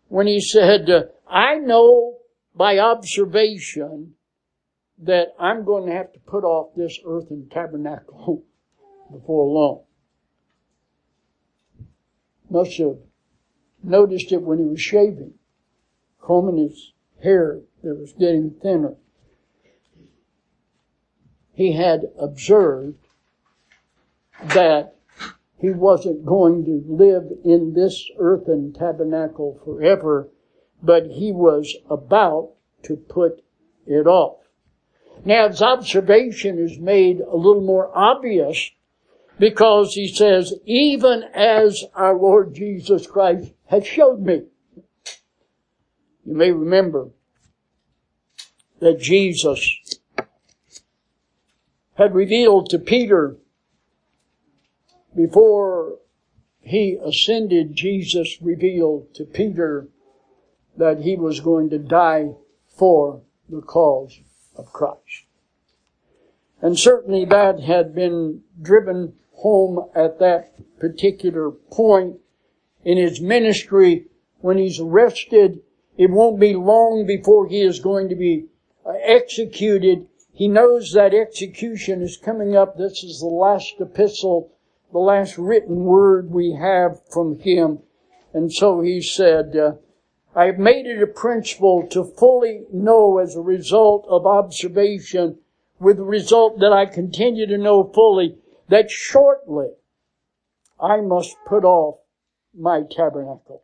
when 0.07 0.27
he 0.27 0.39
said, 0.39 0.87
uh, 0.87 1.05
I 1.27 1.55
know 1.55 2.17
by 2.55 2.77
observation 2.77 4.13
that 4.99 5.29
I'm 5.39 5.65
going 5.65 5.87
to 5.87 5.91
have 5.91 6.13
to 6.13 6.19
put 6.19 6.43
off 6.43 6.75
this 6.75 6.99
earthen 7.03 7.49
tabernacle 7.49 8.43
before 9.11 9.47
long. 9.47 9.81
Must 12.51 12.77
have 12.77 12.97
noticed 13.81 14.31
it 14.31 14.43
when 14.43 14.59
he 14.59 14.65
was 14.65 14.79
shaving, 14.79 15.33
combing 16.21 16.57
his 16.57 16.93
hair 17.23 17.61
that 17.81 17.99
was 17.99 18.13
getting 18.13 18.51
thinner. 18.51 18.93
He 21.51 21.71
had 21.71 22.11
observed 22.19 22.99
that 24.43 24.92
he 25.63 25.69
wasn't 25.69 26.25
going 26.25 26.65
to 26.65 26.83
live 26.89 27.23
in 27.45 27.73
this 27.73 28.11
earthen 28.19 28.73
tabernacle 28.73 29.61
forever, 29.63 30.27
but 30.83 31.05
he 31.05 31.31
was 31.31 31.77
about 31.89 32.51
to 32.81 32.97
put 32.97 33.41
it 33.87 34.05
off. 34.05 34.39
Now 35.23 35.47
his 35.47 35.61
observation 35.61 36.59
is 36.59 36.77
made 36.77 37.21
a 37.21 37.37
little 37.37 37.61
more 37.61 37.97
obvious 37.97 38.71
because 39.39 39.93
he 39.93 40.09
says, 40.09 40.53
even 40.65 41.23
as 41.33 41.85
our 41.95 42.17
Lord 42.17 42.53
Jesus 42.53 43.07
Christ 43.07 43.53
has 43.67 43.87
showed 43.87 44.19
me. 44.19 44.41
You 46.25 46.35
may 46.35 46.51
remember 46.51 47.07
that 48.81 48.99
Jesus 48.99 49.97
had 51.93 52.13
revealed 52.13 52.69
to 52.71 52.79
Peter 52.79 53.37
before 55.15 55.99
he 56.61 56.97
ascended, 57.03 57.75
Jesus 57.75 58.37
revealed 58.41 59.13
to 59.15 59.25
Peter 59.25 59.87
that 60.77 61.01
he 61.01 61.15
was 61.15 61.39
going 61.39 61.69
to 61.69 61.77
die 61.77 62.31
for 62.67 63.21
the 63.49 63.61
cause 63.61 64.19
of 64.55 64.71
Christ. 64.73 65.25
And 66.61 66.79
certainly 66.79 67.25
that 67.25 67.59
had 67.59 67.93
been 67.93 68.41
driven 68.61 69.13
home 69.33 69.89
at 69.93 70.19
that 70.19 70.53
particular 70.79 71.51
point 71.51 72.17
in 72.85 72.97
his 72.97 73.19
ministry 73.19 74.05
when 74.39 74.57
he's 74.57 74.79
arrested. 74.79 75.59
It 75.97 76.09
won't 76.09 76.39
be 76.39 76.53
long 76.53 77.05
before 77.05 77.47
he 77.47 77.61
is 77.61 77.79
going 77.79 78.09
to 78.09 78.15
be 78.15 78.45
uh, 78.85 78.93
executed. 79.03 80.07
He 80.33 80.47
knows 80.47 80.93
that 80.93 81.13
execution 81.13 82.01
is 82.01 82.17
coming 82.17 82.55
up. 82.55 82.77
This 82.77 83.03
is 83.03 83.19
the 83.19 83.27
last 83.27 83.75
epistle, 83.79 84.51
the 84.93 84.99
last 84.99 85.39
written 85.39 85.83
word 85.83 86.29
we 86.29 86.53
have 86.53 87.01
from 87.09 87.39
him. 87.39 87.79
And 88.31 88.53
so 88.53 88.81
he 88.81 89.01
said, 89.01 89.55
uh, 89.57 89.73
I 90.35 90.45
have 90.45 90.59
made 90.59 90.85
it 90.85 91.01
a 91.01 91.07
principle 91.07 91.87
to 91.87 92.03
fully 92.03 92.65
know 92.71 93.17
as 93.17 93.35
a 93.35 93.41
result 93.41 94.05
of 94.07 94.25
observation, 94.25 95.39
with 95.79 95.97
the 95.97 96.03
result 96.03 96.59
that 96.59 96.71
I 96.71 96.85
continue 96.85 97.47
to 97.47 97.57
know 97.57 97.83
fully, 97.83 98.37
that 98.69 98.89
shortly 98.89 99.71
I 100.79 101.01
must 101.01 101.35
put 101.45 101.63
off 101.63 101.97
my 102.55 102.83
tabernacle. 102.89 103.63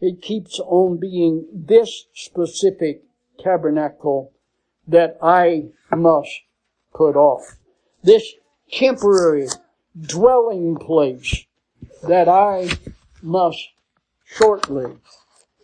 It 0.00 0.22
keeps 0.22 0.58
on 0.60 0.98
being 0.98 1.46
this 1.52 2.06
specific 2.14 3.02
tabernacle 3.38 4.32
that 4.86 5.16
I 5.20 5.66
must 5.90 6.30
put 6.94 7.16
off. 7.16 7.56
This 8.02 8.34
temporary 8.72 9.48
dwelling 10.00 10.76
place 10.76 11.44
that 12.08 12.28
I 12.28 12.70
must 13.22 13.68
shortly 14.24 14.96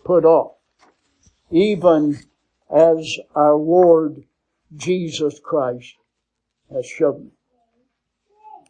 put 0.04 0.24
off, 0.24 0.52
even 1.50 2.18
as 2.70 3.18
our 3.34 3.56
Lord 3.56 4.24
Jesus 4.76 5.40
Christ 5.42 5.94
has 6.70 6.86
shown. 6.86 7.32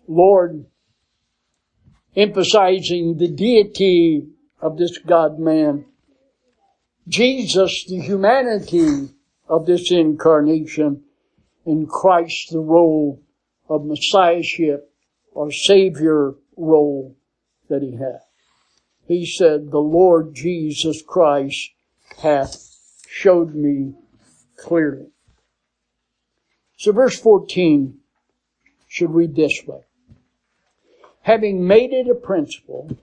Lord, 0.06 0.64
emphasizing 2.16 3.18
the 3.18 3.28
deity 3.28 4.28
of 4.60 4.78
this 4.78 4.98
God 4.98 5.38
man, 5.38 5.84
Jesus, 7.08 7.84
the 7.88 8.00
humanity 8.00 9.10
of 9.48 9.66
this 9.66 9.90
incarnation, 9.90 11.02
and 11.66 11.88
Christ, 11.88 12.50
the 12.52 12.60
role 12.60 13.20
of 13.68 13.84
Messiahship 13.84 14.92
or 15.32 15.50
Savior 15.52 16.34
role 16.56 17.16
that 17.68 17.82
he 17.82 17.92
had 17.92 18.20
he 19.08 19.24
said, 19.24 19.70
the 19.70 19.78
Lord 19.78 20.34
Jesus 20.34 21.00
Christ 21.00 21.70
hath 22.18 22.76
showed 23.08 23.54
me 23.54 23.94
clearly. 24.58 25.06
So 26.76 26.92
verse 26.92 27.18
14 27.18 27.98
should 28.86 29.10
read 29.10 29.34
this 29.34 29.62
way. 29.66 29.80
Having 31.22 31.66
made 31.66 31.92
it 31.92 32.08
a 32.08 32.14
principle, 32.14 32.98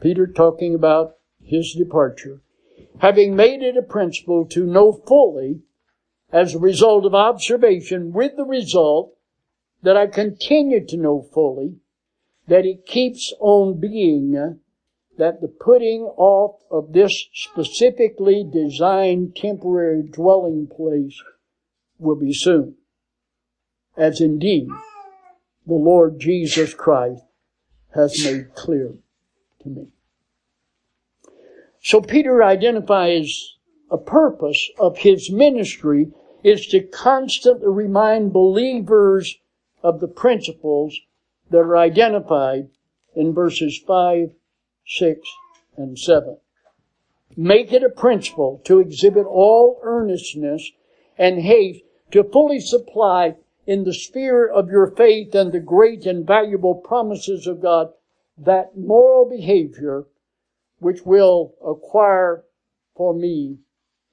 Peter 0.00 0.26
talking 0.26 0.74
about 0.74 1.14
his 1.42 1.72
departure, 1.72 2.40
having 2.98 3.36
made 3.36 3.62
it 3.62 3.76
a 3.76 3.82
principle 3.82 4.44
to 4.46 4.66
know 4.66 4.92
fully 4.92 5.60
as 6.32 6.54
a 6.54 6.58
result 6.58 7.06
of 7.06 7.14
observation 7.14 8.12
with 8.12 8.36
the 8.36 8.44
result 8.44 9.16
that 9.82 9.96
I 9.96 10.06
continue 10.06 10.84
to 10.86 10.96
know 10.96 11.22
fully 11.32 11.76
that 12.48 12.64
it 12.64 12.86
keeps 12.86 13.32
on 13.40 13.80
being 13.80 14.36
uh, 14.36 14.54
that 15.18 15.40
the 15.40 15.48
putting 15.48 16.02
off 16.16 16.60
of 16.70 16.92
this 16.92 17.28
specifically 17.34 18.44
designed 18.50 19.36
temporary 19.36 20.02
dwelling 20.02 20.66
place 20.66 21.20
will 21.98 22.16
be 22.16 22.32
soon. 22.32 22.76
As 23.96 24.20
indeed 24.20 24.68
the 25.66 25.74
Lord 25.74 26.18
Jesus 26.18 26.74
Christ 26.74 27.22
has 27.94 28.24
made 28.24 28.54
clear 28.54 28.94
to 29.62 29.68
me. 29.68 29.88
So 31.82 32.00
Peter 32.00 32.42
identifies 32.42 33.56
a 33.90 33.98
purpose 33.98 34.70
of 34.78 34.98
his 34.98 35.30
ministry 35.30 36.10
is 36.42 36.66
to 36.68 36.80
constantly 36.80 37.68
remind 37.68 38.32
believers 38.32 39.38
of 39.82 40.00
the 40.00 40.08
principles 40.08 40.98
that 41.50 41.58
are 41.58 41.76
identified 41.76 42.68
in 43.14 43.34
verses 43.34 43.78
5 43.86 44.32
6, 44.86 45.28
and 45.76 45.98
7. 45.98 46.38
Make 47.36 47.72
it 47.72 47.82
a 47.82 47.88
principle 47.88 48.60
to 48.64 48.80
exhibit 48.80 49.26
all 49.26 49.80
earnestness 49.82 50.70
and 51.16 51.40
haste 51.40 51.82
to 52.10 52.24
fully 52.24 52.60
supply 52.60 53.36
in 53.66 53.84
the 53.84 53.94
sphere 53.94 54.46
of 54.46 54.70
your 54.70 54.88
faith 54.88 55.34
and 55.34 55.52
the 55.52 55.60
great 55.60 56.04
and 56.04 56.26
valuable 56.26 56.74
promises 56.74 57.46
of 57.46 57.62
God 57.62 57.92
that 58.36 58.76
moral 58.76 59.28
behavior 59.28 60.04
which 60.78 61.06
will 61.06 61.54
acquire 61.64 62.44
for 62.96 63.14
me 63.14 63.58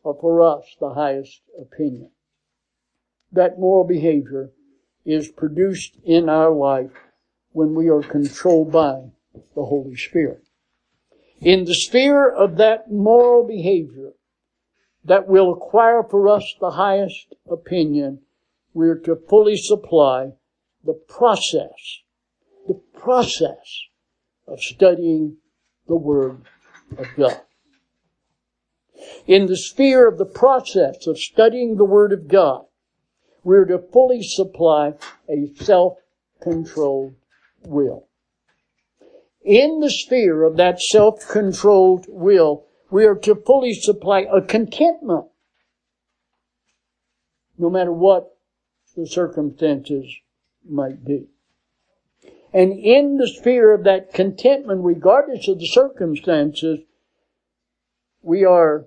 or 0.04 0.16
for 0.20 0.42
us 0.42 0.64
the 0.80 0.94
highest 0.94 1.42
opinion. 1.60 2.12
That 3.32 3.60
moral 3.60 3.86
behavior 3.86 4.52
is 5.12 5.32
produced 5.32 5.98
in 6.04 6.30
our 6.30 6.52
life 6.52 6.92
when 7.52 7.74
we 7.74 7.90
are 7.90 8.02
controlled 8.02 8.72
by 8.72 9.12
the 9.56 9.66
Holy 9.66 9.96
Spirit 9.96 10.44
in 11.42 11.66
the 11.66 11.74
sphere 11.74 12.30
of 12.30 12.58
that 12.58 12.92
moral 12.92 13.46
behavior 13.48 14.12
that 15.06 15.28
will 15.28 15.54
acquire 15.54 16.04
for 16.04 16.28
us 16.28 16.56
the 16.60 16.72
highest 16.72 17.34
opinion, 17.50 18.20
we're 18.74 18.98
to 18.98 19.16
fully 19.16 19.56
supply 19.56 20.34
the 20.84 20.94
process, 20.94 22.02
the 22.68 22.80
process 22.94 23.84
of 24.48 24.62
studying 24.62 25.38
the 25.88 25.96
Word 25.96 26.42
of 26.98 27.08
God. 27.16 27.42
In 29.26 29.46
the 29.46 29.58
sphere 29.58 30.08
of 30.08 30.18
the 30.18 30.26
process 30.26 31.08
of 31.08 31.18
studying 31.18 31.78
the 31.78 31.86
Word 31.86 32.12
of 32.12 32.28
God, 32.28 32.66
we're 33.44 33.66
to 33.66 33.80
fully 33.80 34.22
supply 34.22 34.94
a 35.30 35.52
self-controlled 35.56 37.16
will 37.66 38.10
in 39.50 39.80
the 39.80 39.90
sphere 39.90 40.44
of 40.44 40.58
that 40.58 40.80
self-controlled 40.80 42.06
will, 42.08 42.66
we 42.92 43.06
are 43.06 43.16
to 43.16 43.36
fully 43.36 43.74
supply 43.74 44.28
a 44.32 44.42
contentment, 44.42 45.26
no 47.58 47.70
matter 47.70 47.92
what 47.92 48.36
the 48.96 49.08
circumstances 49.08 50.06
might 50.68 51.06
be. 51.06 51.28
And 52.54 52.74
in 52.74 53.18
the 53.18 53.28
sphere 53.28 53.74
of 53.74 53.84
that 53.84 54.14
contentment, 54.14 54.84
regardless 54.84 55.48
of 55.48 55.60
the 55.60 55.68
circumstances, 55.68 56.80
we 58.22 58.44
are 58.44 58.86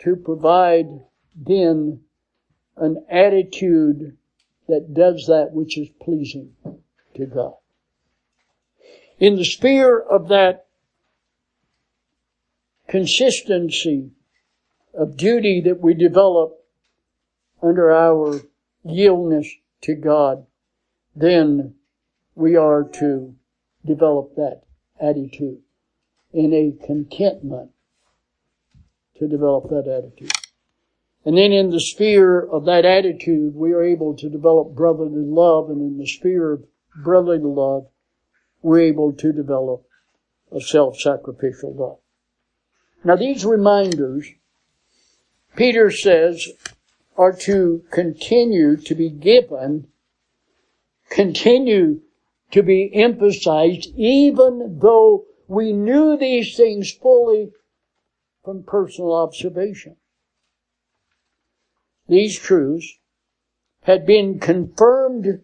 to 0.00 0.16
provide 0.16 0.86
then 1.34 2.00
an 2.80 3.04
attitude 3.08 4.16
that 4.68 4.94
does 4.94 5.26
that 5.28 5.52
which 5.52 5.78
is 5.78 5.88
pleasing 6.00 6.54
to 7.14 7.26
God 7.26 7.54
in 9.20 9.36
the 9.36 9.44
sphere 9.44 10.00
of 10.00 10.28
that 10.28 10.66
consistency 12.88 14.10
of 14.94 15.16
duty 15.16 15.60
that 15.60 15.80
we 15.80 15.94
develop 15.94 16.64
under 17.62 17.92
our 17.92 18.40
yieldness 18.84 19.46
to 19.82 19.94
God, 19.94 20.46
then 21.14 21.74
we 22.34 22.56
are 22.56 22.82
to 22.82 23.34
develop 23.84 24.34
that 24.36 24.62
attitude 25.00 25.60
in 26.32 26.52
a 26.54 26.86
contentment 26.86 27.70
to 29.18 29.28
develop 29.28 29.68
that 29.68 29.86
attitude. 29.86 30.32
And 31.24 31.36
then 31.36 31.52
in 31.52 31.70
the 31.70 31.80
sphere 31.80 32.40
of 32.40 32.64
that 32.64 32.84
attitude, 32.84 33.54
we 33.54 33.72
are 33.72 33.82
able 33.82 34.16
to 34.16 34.30
develop 34.30 34.74
brotherly 34.74 35.24
love, 35.24 35.68
and 35.68 35.80
in 35.80 35.98
the 35.98 36.06
sphere 36.06 36.52
of 36.52 36.64
brotherly 37.02 37.38
love, 37.38 37.88
we're 38.62 38.80
able 38.80 39.12
to 39.12 39.32
develop 39.32 39.84
a 40.50 40.60
self-sacrificial 40.60 41.74
love. 41.74 41.98
Now 43.04 43.16
these 43.16 43.44
reminders, 43.44 44.28
Peter 45.56 45.90
says, 45.90 46.46
are 47.16 47.32
to 47.32 47.84
continue 47.90 48.76
to 48.76 48.94
be 48.94 49.10
given, 49.10 49.88
continue 51.10 52.00
to 52.50 52.62
be 52.62 52.90
emphasized, 52.94 53.88
even 53.94 54.78
though 54.80 55.24
we 55.48 55.72
knew 55.72 56.16
these 56.16 56.56
things 56.56 56.90
fully 56.92 57.50
from 58.44 58.62
personal 58.62 59.12
observation. 59.12 59.96
These 62.10 62.40
truths 62.40 62.98
had 63.82 64.04
been 64.04 64.40
confirmed 64.40 65.42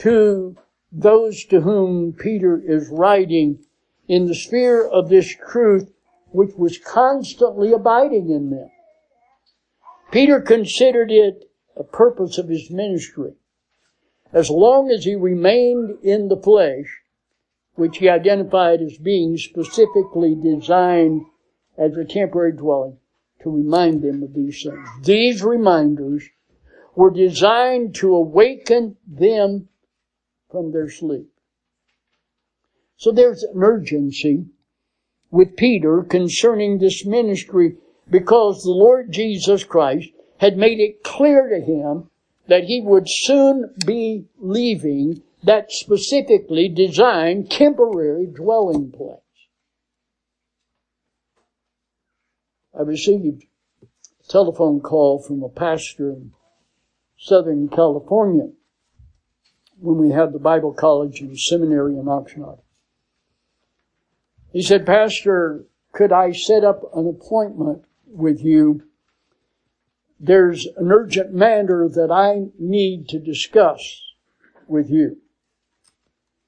to 0.00 0.54
those 0.92 1.46
to 1.46 1.62
whom 1.62 2.12
Peter 2.12 2.60
is 2.62 2.90
writing 2.90 3.64
in 4.06 4.26
the 4.26 4.34
sphere 4.34 4.86
of 4.86 5.08
this 5.08 5.34
truth 5.48 5.94
which 6.30 6.54
was 6.56 6.76
constantly 6.76 7.72
abiding 7.72 8.28
in 8.28 8.50
them. 8.50 8.70
Peter 10.12 10.42
considered 10.42 11.10
it 11.10 11.48
a 11.74 11.84
purpose 11.84 12.36
of 12.36 12.50
his 12.50 12.70
ministry. 12.70 13.32
As 14.30 14.50
long 14.50 14.90
as 14.90 15.06
he 15.06 15.14
remained 15.14 16.00
in 16.02 16.28
the 16.28 16.36
flesh, 16.36 17.00
which 17.76 17.96
he 17.96 18.10
identified 18.10 18.82
as 18.82 18.98
being 18.98 19.38
specifically 19.38 20.34
designed 20.34 21.22
as 21.78 21.96
a 21.96 22.04
temporary 22.04 22.52
dwelling, 22.52 22.98
to 23.44 23.50
remind 23.50 24.02
them 24.02 24.22
of 24.22 24.34
these 24.34 24.62
things. 24.62 24.88
These 25.02 25.44
reminders 25.44 26.28
were 26.96 27.10
designed 27.10 27.94
to 27.96 28.14
awaken 28.14 28.96
them 29.06 29.68
from 30.50 30.72
their 30.72 30.88
sleep. 30.88 31.28
So 32.96 33.12
there's 33.12 33.42
an 33.42 33.62
urgency 33.62 34.46
with 35.30 35.56
Peter 35.56 36.02
concerning 36.02 36.78
this 36.78 37.04
ministry 37.04 37.76
because 38.10 38.62
the 38.62 38.70
Lord 38.70 39.12
Jesus 39.12 39.64
Christ 39.64 40.08
had 40.38 40.56
made 40.56 40.80
it 40.80 41.02
clear 41.02 41.48
to 41.48 41.60
him 41.60 42.10
that 42.46 42.64
he 42.64 42.80
would 42.80 43.04
soon 43.06 43.74
be 43.86 44.26
leaving 44.38 45.22
that 45.42 45.70
specifically 45.70 46.68
designed 46.68 47.50
temporary 47.50 48.26
dwelling 48.26 48.90
place. 48.90 49.23
I 52.76 52.82
received 52.82 53.44
a 53.82 53.86
telephone 54.28 54.80
call 54.80 55.22
from 55.22 55.42
a 55.42 55.48
pastor 55.48 56.10
in 56.10 56.32
Southern 57.18 57.68
California 57.68 58.50
when 59.78 59.98
we 59.98 60.10
had 60.10 60.32
the 60.32 60.38
Bible 60.38 60.72
College 60.72 61.20
and 61.20 61.38
Seminary 61.38 61.94
in 61.94 62.04
Oxnard. 62.04 62.58
He 64.52 64.62
said, 64.62 64.86
Pastor, 64.86 65.66
could 65.92 66.12
I 66.12 66.32
set 66.32 66.64
up 66.64 66.82
an 66.94 67.08
appointment 67.08 67.84
with 68.06 68.40
you? 68.40 68.82
There's 70.18 70.66
an 70.76 70.90
urgent 70.90 71.32
matter 71.32 71.88
that 71.88 72.10
I 72.10 72.50
need 72.58 73.08
to 73.08 73.18
discuss 73.18 74.00
with 74.66 74.90
you. 74.90 75.18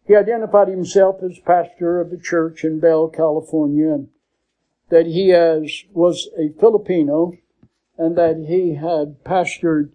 He 0.07 0.15
identified 0.15 0.69
himself 0.69 1.23
as 1.23 1.39
pastor 1.41 2.01
of 2.01 2.13
a 2.13 2.17
church 2.17 2.65
in 2.65 2.79
Bell, 2.79 3.09
California, 3.09 3.93
and 3.93 4.09
that 4.89 5.07
he 5.07 5.31
has, 5.31 5.85
was 5.93 6.29
a 6.39 6.49
Filipino 6.59 7.33
and 7.99 8.17
that 8.17 8.47
he 8.49 8.75
had 8.75 9.25
pastored 9.25 9.91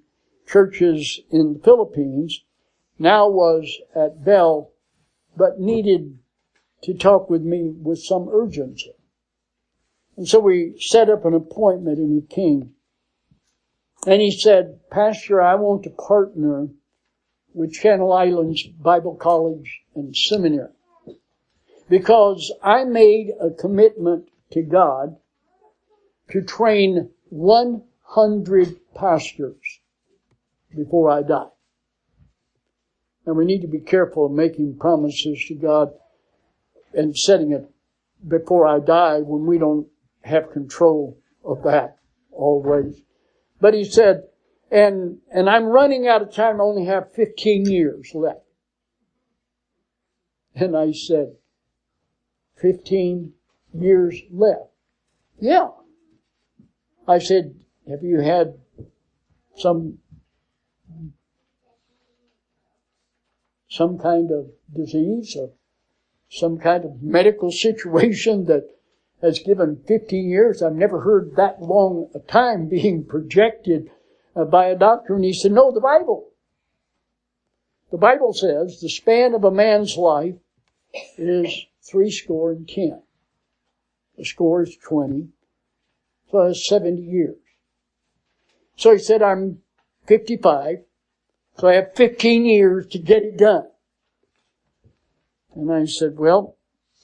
churches 0.47 1.21
in 1.29 1.53
the 1.53 1.59
Philippines, 1.59 2.43
now 2.99 3.29
was 3.29 3.79
at 3.95 4.23
Bell, 4.23 4.71
but 5.37 5.59
needed 5.59 6.19
to 6.83 6.93
talk 6.93 7.29
with 7.29 7.41
me 7.41 7.63
with 7.63 7.99
some 7.99 8.27
urgency. 8.29 8.93
And 10.17 10.27
so 10.27 10.39
we 10.39 10.75
set 10.79 11.09
up 11.09 11.25
an 11.25 11.33
appointment 11.33 11.97
and 11.97 12.13
he 12.13 12.35
came. 12.35 12.73
And 14.05 14.21
he 14.21 14.31
said, 14.31 14.79
Pastor, 14.89 15.41
I 15.41 15.55
want 15.55 15.83
to 15.83 15.89
partner 15.91 16.67
with 17.53 17.73
Channel 17.73 18.11
Islands 18.11 18.63
Bible 18.63 19.15
College 19.15 19.81
and 19.95 20.15
Seminary 20.15 20.69
because 21.89 22.51
I 22.63 22.83
made 22.83 23.31
a 23.39 23.51
commitment 23.51 24.30
to 24.51 24.61
God 24.61 25.17
to 26.31 26.41
train 26.41 27.09
100 27.29 28.79
pastors 28.93 29.79
before 30.75 31.09
I 31.09 31.23
die. 31.23 31.47
And 33.25 33.37
we 33.37 33.45
need 33.45 33.61
to 33.61 33.67
be 33.67 33.79
careful 33.79 34.25
of 34.25 34.31
making 34.31 34.77
promises 34.77 35.43
to 35.47 35.55
God 35.55 35.93
and 36.93 37.17
setting 37.17 37.51
it 37.51 37.69
before 38.27 38.67
I 38.67 38.79
die 38.79 39.19
when 39.19 39.45
we 39.45 39.57
don't 39.57 39.87
have 40.21 40.51
control 40.51 41.17
of 41.43 41.63
that 41.63 41.97
always. 42.31 43.01
But 43.59 43.73
he 43.73 43.83
said, 43.83 44.23
and, 44.71 45.17
and 45.31 45.49
I'm 45.49 45.65
running 45.65 46.07
out 46.07 46.21
of 46.21 46.33
time. 46.33 46.59
I 46.59 46.63
only 46.63 46.85
have 46.85 47.13
15 47.13 47.65
years 47.65 48.11
left. 48.13 48.45
And 50.55 50.75
I 50.75 50.91
said, 50.91 51.35
15 52.57 53.33
years 53.73 54.21
left. 54.29 54.71
Yeah. 55.39 55.69
I 57.07 57.19
said, 57.19 57.55
have 57.89 58.03
you 58.03 58.19
had 58.19 58.59
some, 59.57 59.99
some 63.69 63.97
kind 63.97 64.31
of 64.31 64.51
disease 64.73 65.35
or 65.37 65.51
some 66.29 66.57
kind 66.57 66.85
of 66.85 67.01
medical 67.01 67.51
situation 67.51 68.45
that 68.45 68.69
has 69.21 69.39
given 69.39 69.83
15 69.87 70.29
years? 70.29 70.61
I've 70.61 70.73
never 70.73 71.01
heard 71.01 71.35
that 71.35 71.61
long 71.61 72.09
a 72.13 72.19
time 72.19 72.67
being 72.67 73.05
projected 73.05 73.89
uh, 74.35 74.45
by 74.45 74.67
a 74.67 74.77
doctor. 74.77 75.15
And 75.15 75.25
he 75.25 75.33
said, 75.33 75.51
no, 75.51 75.71
the 75.71 75.81
Bible. 75.81 76.29
The 77.91 77.97
Bible 77.97 78.33
says 78.33 78.79
the 78.79 78.89
span 78.89 79.33
of 79.33 79.43
a 79.43 79.51
man's 79.51 79.97
life 79.97 80.35
is 81.17 81.65
three 81.81 82.09
score 82.09 82.51
and 82.51 82.67
ten. 82.67 83.01
The 84.17 84.25
score 84.25 84.63
is 84.63 84.75
20. 84.77 85.29
70 86.31 87.01
years. 87.01 87.35
So 88.75 88.93
he 88.93 88.99
said, 88.99 89.21
I'm 89.21 89.59
55. 90.07 90.77
So 91.57 91.67
I 91.67 91.75
have 91.75 91.93
15 91.95 92.45
years 92.45 92.87
to 92.87 92.99
get 92.99 93.23
it 93.23 93.37
done. 93.37 93.67
And 95.55 95.71
I 95.71 95.85
said, 95.85 96.17
well, 96.17 96.55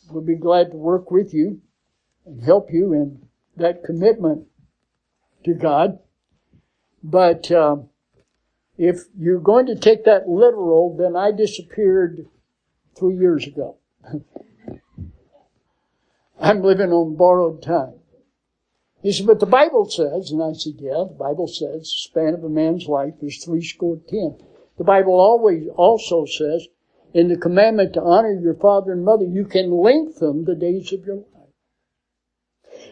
we'll 0.09 0.23
be 0.23 0.35
glad 0.35 0.71
to 0.71 0.77
work 0.77 1.11
with 1.11 1.33
you 1.33 1.61
and 2.25 2.41
help 2.43 2.71
you 2.71 2.93
in 2.93 3.27
that 3.57 3.83
commitment 3.83 4.47
to 5.43 5.53
God. 5.53 5.99
But 7.03 7.51
uh, 7.51 7.77
if 8.77 9.01
you're 9.17 9.39
going 9.39 9.65
to 9.67 9.75
take 9.75 10.05
that 10.05 10.29
literal, 10.29 10.95
then 10.97 11.15
I 11.15 11.31
disappeared 11.31 12.25
three 12.97 13.17
years 13.17 13.45
ago. 13.45 13.77
I'm 16.39 16.61
living 16.61 16.91
on 16.91 17.15
borrowed 17.15 17.61
time. 17.63 17.95
He 19.01 19.11
said, 19.11 19.27
but 19.27 19.39
the 19.39 19.45
Bible 19.45 19.89
says, 19.89 20.31
and 20.31 20.41
I 20.41 20.53
said, 20.53 20.73
yeah, 20.79 21.05
the 21.07 21.17
Bible 21.17 21.47
says 21.47 21.81
the 21.81 22.09
span 22.09 22.33
of 22.33 22.43
a 22.43 22.49
man's 22.49 22.87
life 22.87 23.13
is 23.21 23.43
three 23.43 23.63
score 23.63 23.99
ten. 24.07 24.37
The 24.77 24.83
Bible 24.83 25.13
always 25.13 25.67
also 25.75 26.25
says, 26.25 26.67
in 27.13 27.29
the 27.29 27.37
commandment 27.37 27.93
to 27.93 28.01
honor 28.01 28.33
your 28.39 28.55
father 28.55 28.91
and 28.91 29.05
mother, 29.05 29.25
you 29.25 29.45
can 29.45 29.71
lengthen 29.71 30.45
the 30.45 30.55
days 30.55 30.93
of 30.93 31.05
your 31.05 31.15
life. 31.17 31.53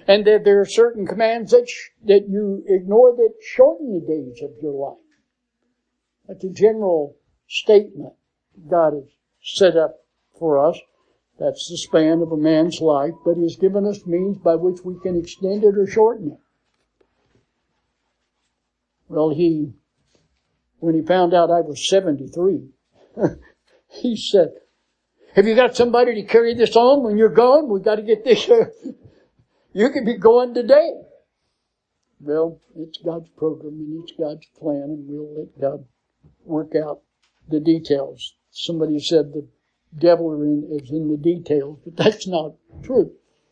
And 0.08 0.26
that 0.26 0.46
there 0.46 0.60
are 0.62 0.66
certain 0.66 1.06
commands 1.06 1.52
that, 1.52 1.68
sh- 1.68 1.90
that 2.06 2.28
you 2.30 2.64
ignore 2.68 3.16
that 3.16 3.34
shorten 3.42 3.94
the 3.94 4.06
days 4.06 4.42
of 4.42 4.52
your 4.62 4.74
life. 4.74 4.98
That's 6.28 6.44
a 6.44 6.50
general 6.50 7.18
statement 7.48 8.14
God 8.68 8.94
has 8.94 9.10
set 9.44 9.76
up 9.76 9.98
for 10.40 10.58
us. 10.58 10.80
That's 11.40 11.70
the 11.70 11.78
span 11.78 12.22
of 12.22 12.32
a 12.32 12.38
man's 12.38 12.80
life, 12.80 13.14
but 13.26 13.36
He's 13.36 13.58
given 13.58 13.86
us 13.86 14.06
means 14.06 14.38
by 14.38 14.56
which 14.56 14.84
we 14.84 15.00
can 15.00 15.18
extend 15.18 15.64
it 15.64 15.78
or 15.78 15.86
shorten 15.86 16.32
it. 16.32 16.40
Well, 19.08 19.30
he, 19.30 19.74
when 20.80 20.96
he 20.96 21.02
found 21.02 21.34
out 21.34 21.52
I 21.52 21.62
was 21.62 21.88
73, 21.88 22.70
he 23.90 24.18
said, 24.18 24.50
have 25.36 25.46
you 25.46 25.56
got 25.56 25.76
somebody 25.76 26.16
to 26.16 26.24
carry 26.24 26.54
this 26.54 26.78
on 26.78 27.04
when 27.04 27.18
you're 27.18 27.28
gone? 27.28 27.68
We've 27.68 27.84
got 27.84 27.96
to 27.96 28.02
get 28.02 28.24
this. 28.24 28.50
Uh, 28.50 28.68
you 29.74 29.90
could 29.90 30.06
be 30.06 30.18
going 30.18 30.54
today. 30.54 30.94
Well, 32.22 32.62
it's 32.78 32.98
God's 33.00 33.30
program 33.38 33.74
and 33.74 34.04
it's 34.04 34.14
God's 34.18 34.48
plan, 34.58 34.84
and 34.84 35.10
we'll 35.10 35.38
let 35.38 35.60
God 35.60 35.86
work 36.46 36.74
out 36.76 37.02
the 37.50 37.60
details. 37.60 38.36
Somebody 38.50 38.98
said 38.98 39.34
the 39.34 39.46
devil 39.98 40.34
is 40.72 40.92
in 40.92 41.10
the 41.10 41.18
details, 41.18 41.80
but 41.84 41.96
that's 41.96 42.28
not 42.28 42.56
true. 42.84 43.12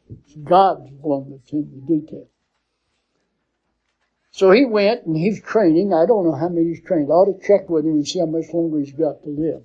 It's 0.09 0.35
God's 0.35 0.91
one 0.91 1.31
that's 1.31 1.51
in 1.53 1.69
the 1.71 1.99
details. 1.99 2.27
So 4.31 4.49
he 4.51 4.65
went 4.65 5.05
and 5.05 5.15
he's 5.15 5.41
training. 5.41 5.93
I 5.93 6.07
don't 6.07 6.25
know 6.25 6.33
how 6.33 6.49
many 6.49 6.69
he's 6.69 6.81
trained. 6.81 7.11
I 7.11 7.13
ought 7.13 7.39
to 7.39 7.47
check 7.47 7.69
with 7.69 7.85
him 7.85 7.91
and 7.91 8.07
see 8.07 8.19
how 8.19 8.25
much 8.25 8.51
longer 8.51 8.79
he's 8.79 8.91
got 8.91 9.23
to 9.23 9.29
live. 9.29 9.63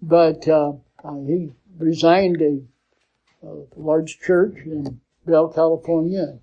But 0.00 0.46
uh, 0.46 0.74
uh 1.02 1.20
he 1.26 1.52
resigned 1.76 2.40
a, 2.40 2.62
a, 3.44 3.66
large 3.74 4.20
church 4.20 4.58
in 4.64 5.00
Bell, 5.26 5.48
California. 5.48 6.38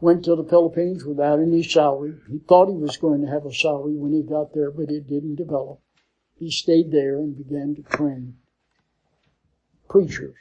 Went 0.00 0.24
to 0.24 0.36
the 0.36 0.44
Philippines 0.44 1.04
without 1.04 1.40
any 1.40 1.64
salary. 1.64 2.14
He 2.30 2.38
thought 2.38 2.68
he 2.68 2.76
was 2.76 2.96
going 2.96 3.22
to 3.22 3.30
have 3.30 3.44
a 3.44 3.52
salary 3.52 3.96
when 3.96 4.12
he 4.12 4.22
got 4.22 4.54
there, 4.54 4.70
but 4.70 4.88
it 4.88 5.08
didn't 5.08 5.34
develop. 5.34 5.80
He 6.40 6.50
stayed 6.50 6.90
there 6.90 7.18
and 7.18 7.36
began 7.36 7.74
to 7.74 7.82
train 7.82 8.38
preachers 9.90 10.36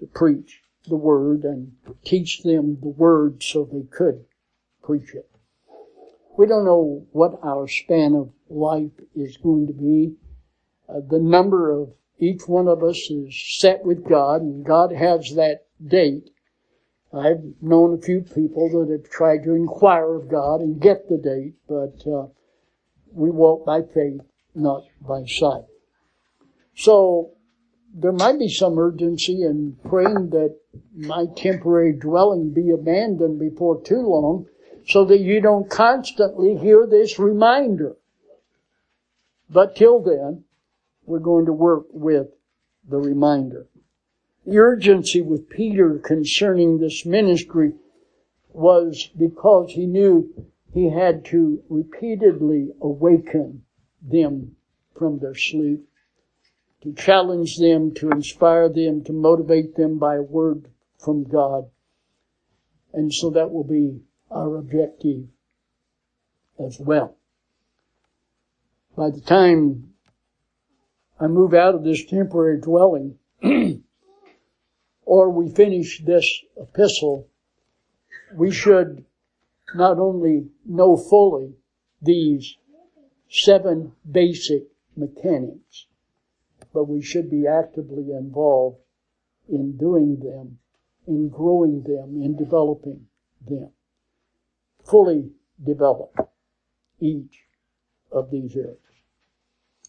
to 0.00 0.06
preach 0.06 0.62
the 0.88 0.96
word 0.96 1.44
and 1.44 1.76
teach 2.04 2.42
them 2.42 2.78
the 2.80 2.88
word 2.88 3.42
so 3.42 3.64
they 3.64 3.82
could 3.82 4.24
preach 4.82 5.14
it. 5.14 5.30
We 6.38 6.46
don't 6.46 6.64
know 6.64 7.06
what 7.12 7.38
our 7.42 7.68
span 7.68 8.14
of 8.14 8.32
life 8.48 8.98
is 9.14 9.36
going 9.36 9.66
to 9.66 9.74
be. 9.74 10.16
Uh, 10.88 11.00
the 11.06 11.20
number 11.20 11.70
of 11.70 11.92
each 12.18 12.48
one 12.48 12.66
of 12.66 12.82
us 12.82 13.10
is 13.10 13.38
set 13.58 13.84
with 13.84 14.08
God, 14.08 14.40
and 14.40 14.64
God 14.64 14.90
has 14.90 15.34
that 15.34 15.66
date. 15.86 16.30
I've 17.12 17.44
known 17.60 17.92
a 17.92 18.02
few 18.02 18.22
people 18.22 18.70
that 18.70 18.90
have 18.90 19.10
tried 19.10 19.44
to 19.44 19.54
inquire 19.54 20.14
of 20.14 20.28
God 20.28 20.62
and 20.62 20.80
get 20.80 21.10
the 21.10 21.18
date, 21.18 21.54
but 21.68 22.10
uh, 22.10 22.28
we 23.12 23.30
walk 23.30 23.66
by 23.66 23.82
faith, 23.82 24.22
not 24.54 24.84
by 25.00 25.24
sight. 25.26 25.64
So 26.76 27.30
there 27.94 28.12
might 28.12 28.38
be 28.38 28.48
some 28.48 28.78
urgency 28.78 29.42
in 29.42 29.76
praying 29.84 30.30
that 30.30 30.56
my 30.96 31.26
temporary 31.36 31.92
dwelling 31.92 32.52
be 32.52 32.70
abandoned 32.70 33.38
before 33.38 33.80
too 33.80 34.00
long 34.00 34.46
so 34.86 35.04
that 35.04 35.20
you 35.20 35.40
don't 35.40 35.70
constantly 35.70 36.56
hear 36.56 36.86
this 36.86 37.18
reminder. 37.18 37.96
But 39.48 39.76
till 39.76 40.00
then, 40.00 40.44
we're 41.06 41.20
going 41.20 41.46
to 41.46 41.52
work 41.52 41.86
with 41.90 42.28
the 42.88 42.98
reminder. 42.98 43.66
The 44.44 44.58
urgency 44.58 45.22
with 45.22 45.48
Peter 45.48 45.98
concerning 45.98 46.78
this 46.78 47.06
ministry 47.06 47.72
was 48.52 49.08
because 49.16 49.70
he 49.70 49.86
knew 49.86 50.32
he 50.72 50.90
had 50.90 51.24
to 51.26 51.62
repeatedly 51.68 52.70
awaken 52.80 53.62
them 54.04 54.56
from 54.96 55.18
their 55.18 55.34
sleep, 55.34 55.88
to 56.82 56.92
challenge 56.92 57.56
them, 57.58 57.94
to 57.94 58.10
inspire 58.10 58.68
them, 58.68 59.02
to 59.04 59.12
motivate 59.12 59.74
them 59.74 59.98
by 59.98 60.16
a 60.16 60.22
word 60.22 60.68
from 60.98 61.24
God. 61.24 61.70
And 62.92 63.12
so 63.12 63.30
that 63.30 63.50
will 63.50 63.64
be 63.64 64.02
our 64.30 64.56
objective 64.56 65.26
as 66.58 66.78
well. 66.78 67.16
By 68.96 69.10
the 69.10 69.20
time 69.20 69.94
I 71.18 71.26
move 71.26 71.54
out 71.54 71.74
of 71.74 71.84
this 71.84 72.04
temporary 72.04 72.60
dwelling, 72.60 73.18
or 75.04 75.30
we 75.30 75.50
finish 75.50 76.02
this 76.04 76.42
epistle, 76.56 77.28
we 78.34 78.50
should 78.50 79.04
not 79.74 79.98
only 79.98 80.48
know 80.64 80.96
fully 80.96 81.54
these 82.02 82.56
seven 83.34 83.92
basic 84.10 84.64
mechanics, 84.96 85.86
but 86.72 86.84
we 86.84 87.02
should 87.02 87.30
be 87.30 87.46
actively 87.46 88.12
involved 88.12 88.78
in 89.48 89.76
doing 89.76 90.20
them, 90.20 90.58
in 91.06 91.28
growing 91.28 91.82
them, 91.82 92.22
in 92.22 92.36
developing 92.36 93.06
them 93.46 93.70
fully 94.84 95.30
develop 95.64 96.30
each 97.00 97.44
of 98.12 98.30
these 98.30 98.56
areas. 98.56 98.78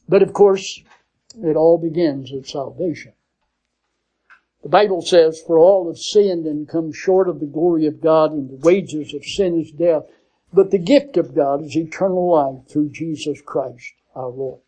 But 0.08 0.24
of 0.24 0.34
course, 0.34 0.82
it 1.38 1.56
all 1.56 1.78
begins 1.78 2.32
at 2.34 2.48
salvation. 2.48 3.14
The 4.64 4.70
Bible 4.70 5.02
says, 5.02 5.42
for 5.46 5.60
all 5.60 5.88
have 5.88 5.98
sinned 5.98 6.46
and 6.46 6.68
come 6.68 6.92
short 6.92 7.30
of 7.30 7.40
the 7.40 7.46
glory 7.46 7.86
of 7.86 8.02
God 8.02 8.32
and 8.32 8.50
the 8.50 8.66
wages 8.66 9.14
of 9.14 9.24
sin 9.24 9.60
is 9.60 9.72
death. 9.72 10.04
But 10.56 10.72
the 10.72 10.78
gift 10.78 11.18
of 11.18 11.36
God 11.36 11.66
is 11.66 11.76
eternal 11.76 12.32
life 12.32 12.70
through 12.70 12.92
Jesus 12.92 13.42
Christ 13.46 13.92
our 14.16 14.30
Lord. 14.30 14.62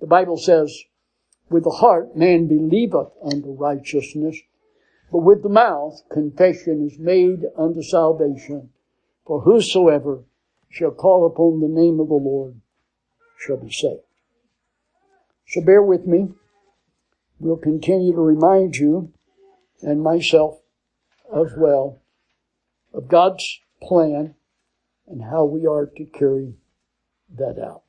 The 0.00 0.06
Bible 0.06 0.36
says, 0.36 0.82
with 1.48 1.64
the 1.64 1.70
heart 1.70 2.14
man 2.14 2.46
believeth 2.46 3.08
unto 3.24 3.52
righteousness, 3.52 4.36
but 5.10 5.20
with 5.20 5.42
the 5.42 5.48
mouth 5.48 6.02
confession 6.12 6.86
is 6.86 6.98
made 6.98 7.44
unto 7.56 7.80
salvation. 7.80 8.68
For 9.26 9.40
whosoever 9.40 10.24
shall 10.68 10.90
call 10.90 11.26
upon 11.26 11.60
the 11.60 11.68
name 11.68 11.98
of 11.98 12.08
the 12.08 12.14
Lord 12.14 12.60
shall 13.38 13.56
be 13.56 13.70
saved. 13.70 14.02
So 15.48 15.62
bear 15.62 15.82
with 15.82 16.06
me. 16.06 16.34
We'll 17.40 17.56
continue 17.56 18.12
to 18.12 18.20
remind 18.20 18.76
you 18.76 19.10
and 19.80 20.02
myself 20.02 20.60
as 21.34 21.54
well 21.56 22.02
of 22.92 23.08
God's 23.08 23.60
plan 23.80 24.34
and 25.08 25.22
how 25.22 25.44
we 25.44 25.66
are 25.66 25.86
to 25.86 26.04
carry 26.06 26.54
that 27.36 27.58
out. 27.58 27.82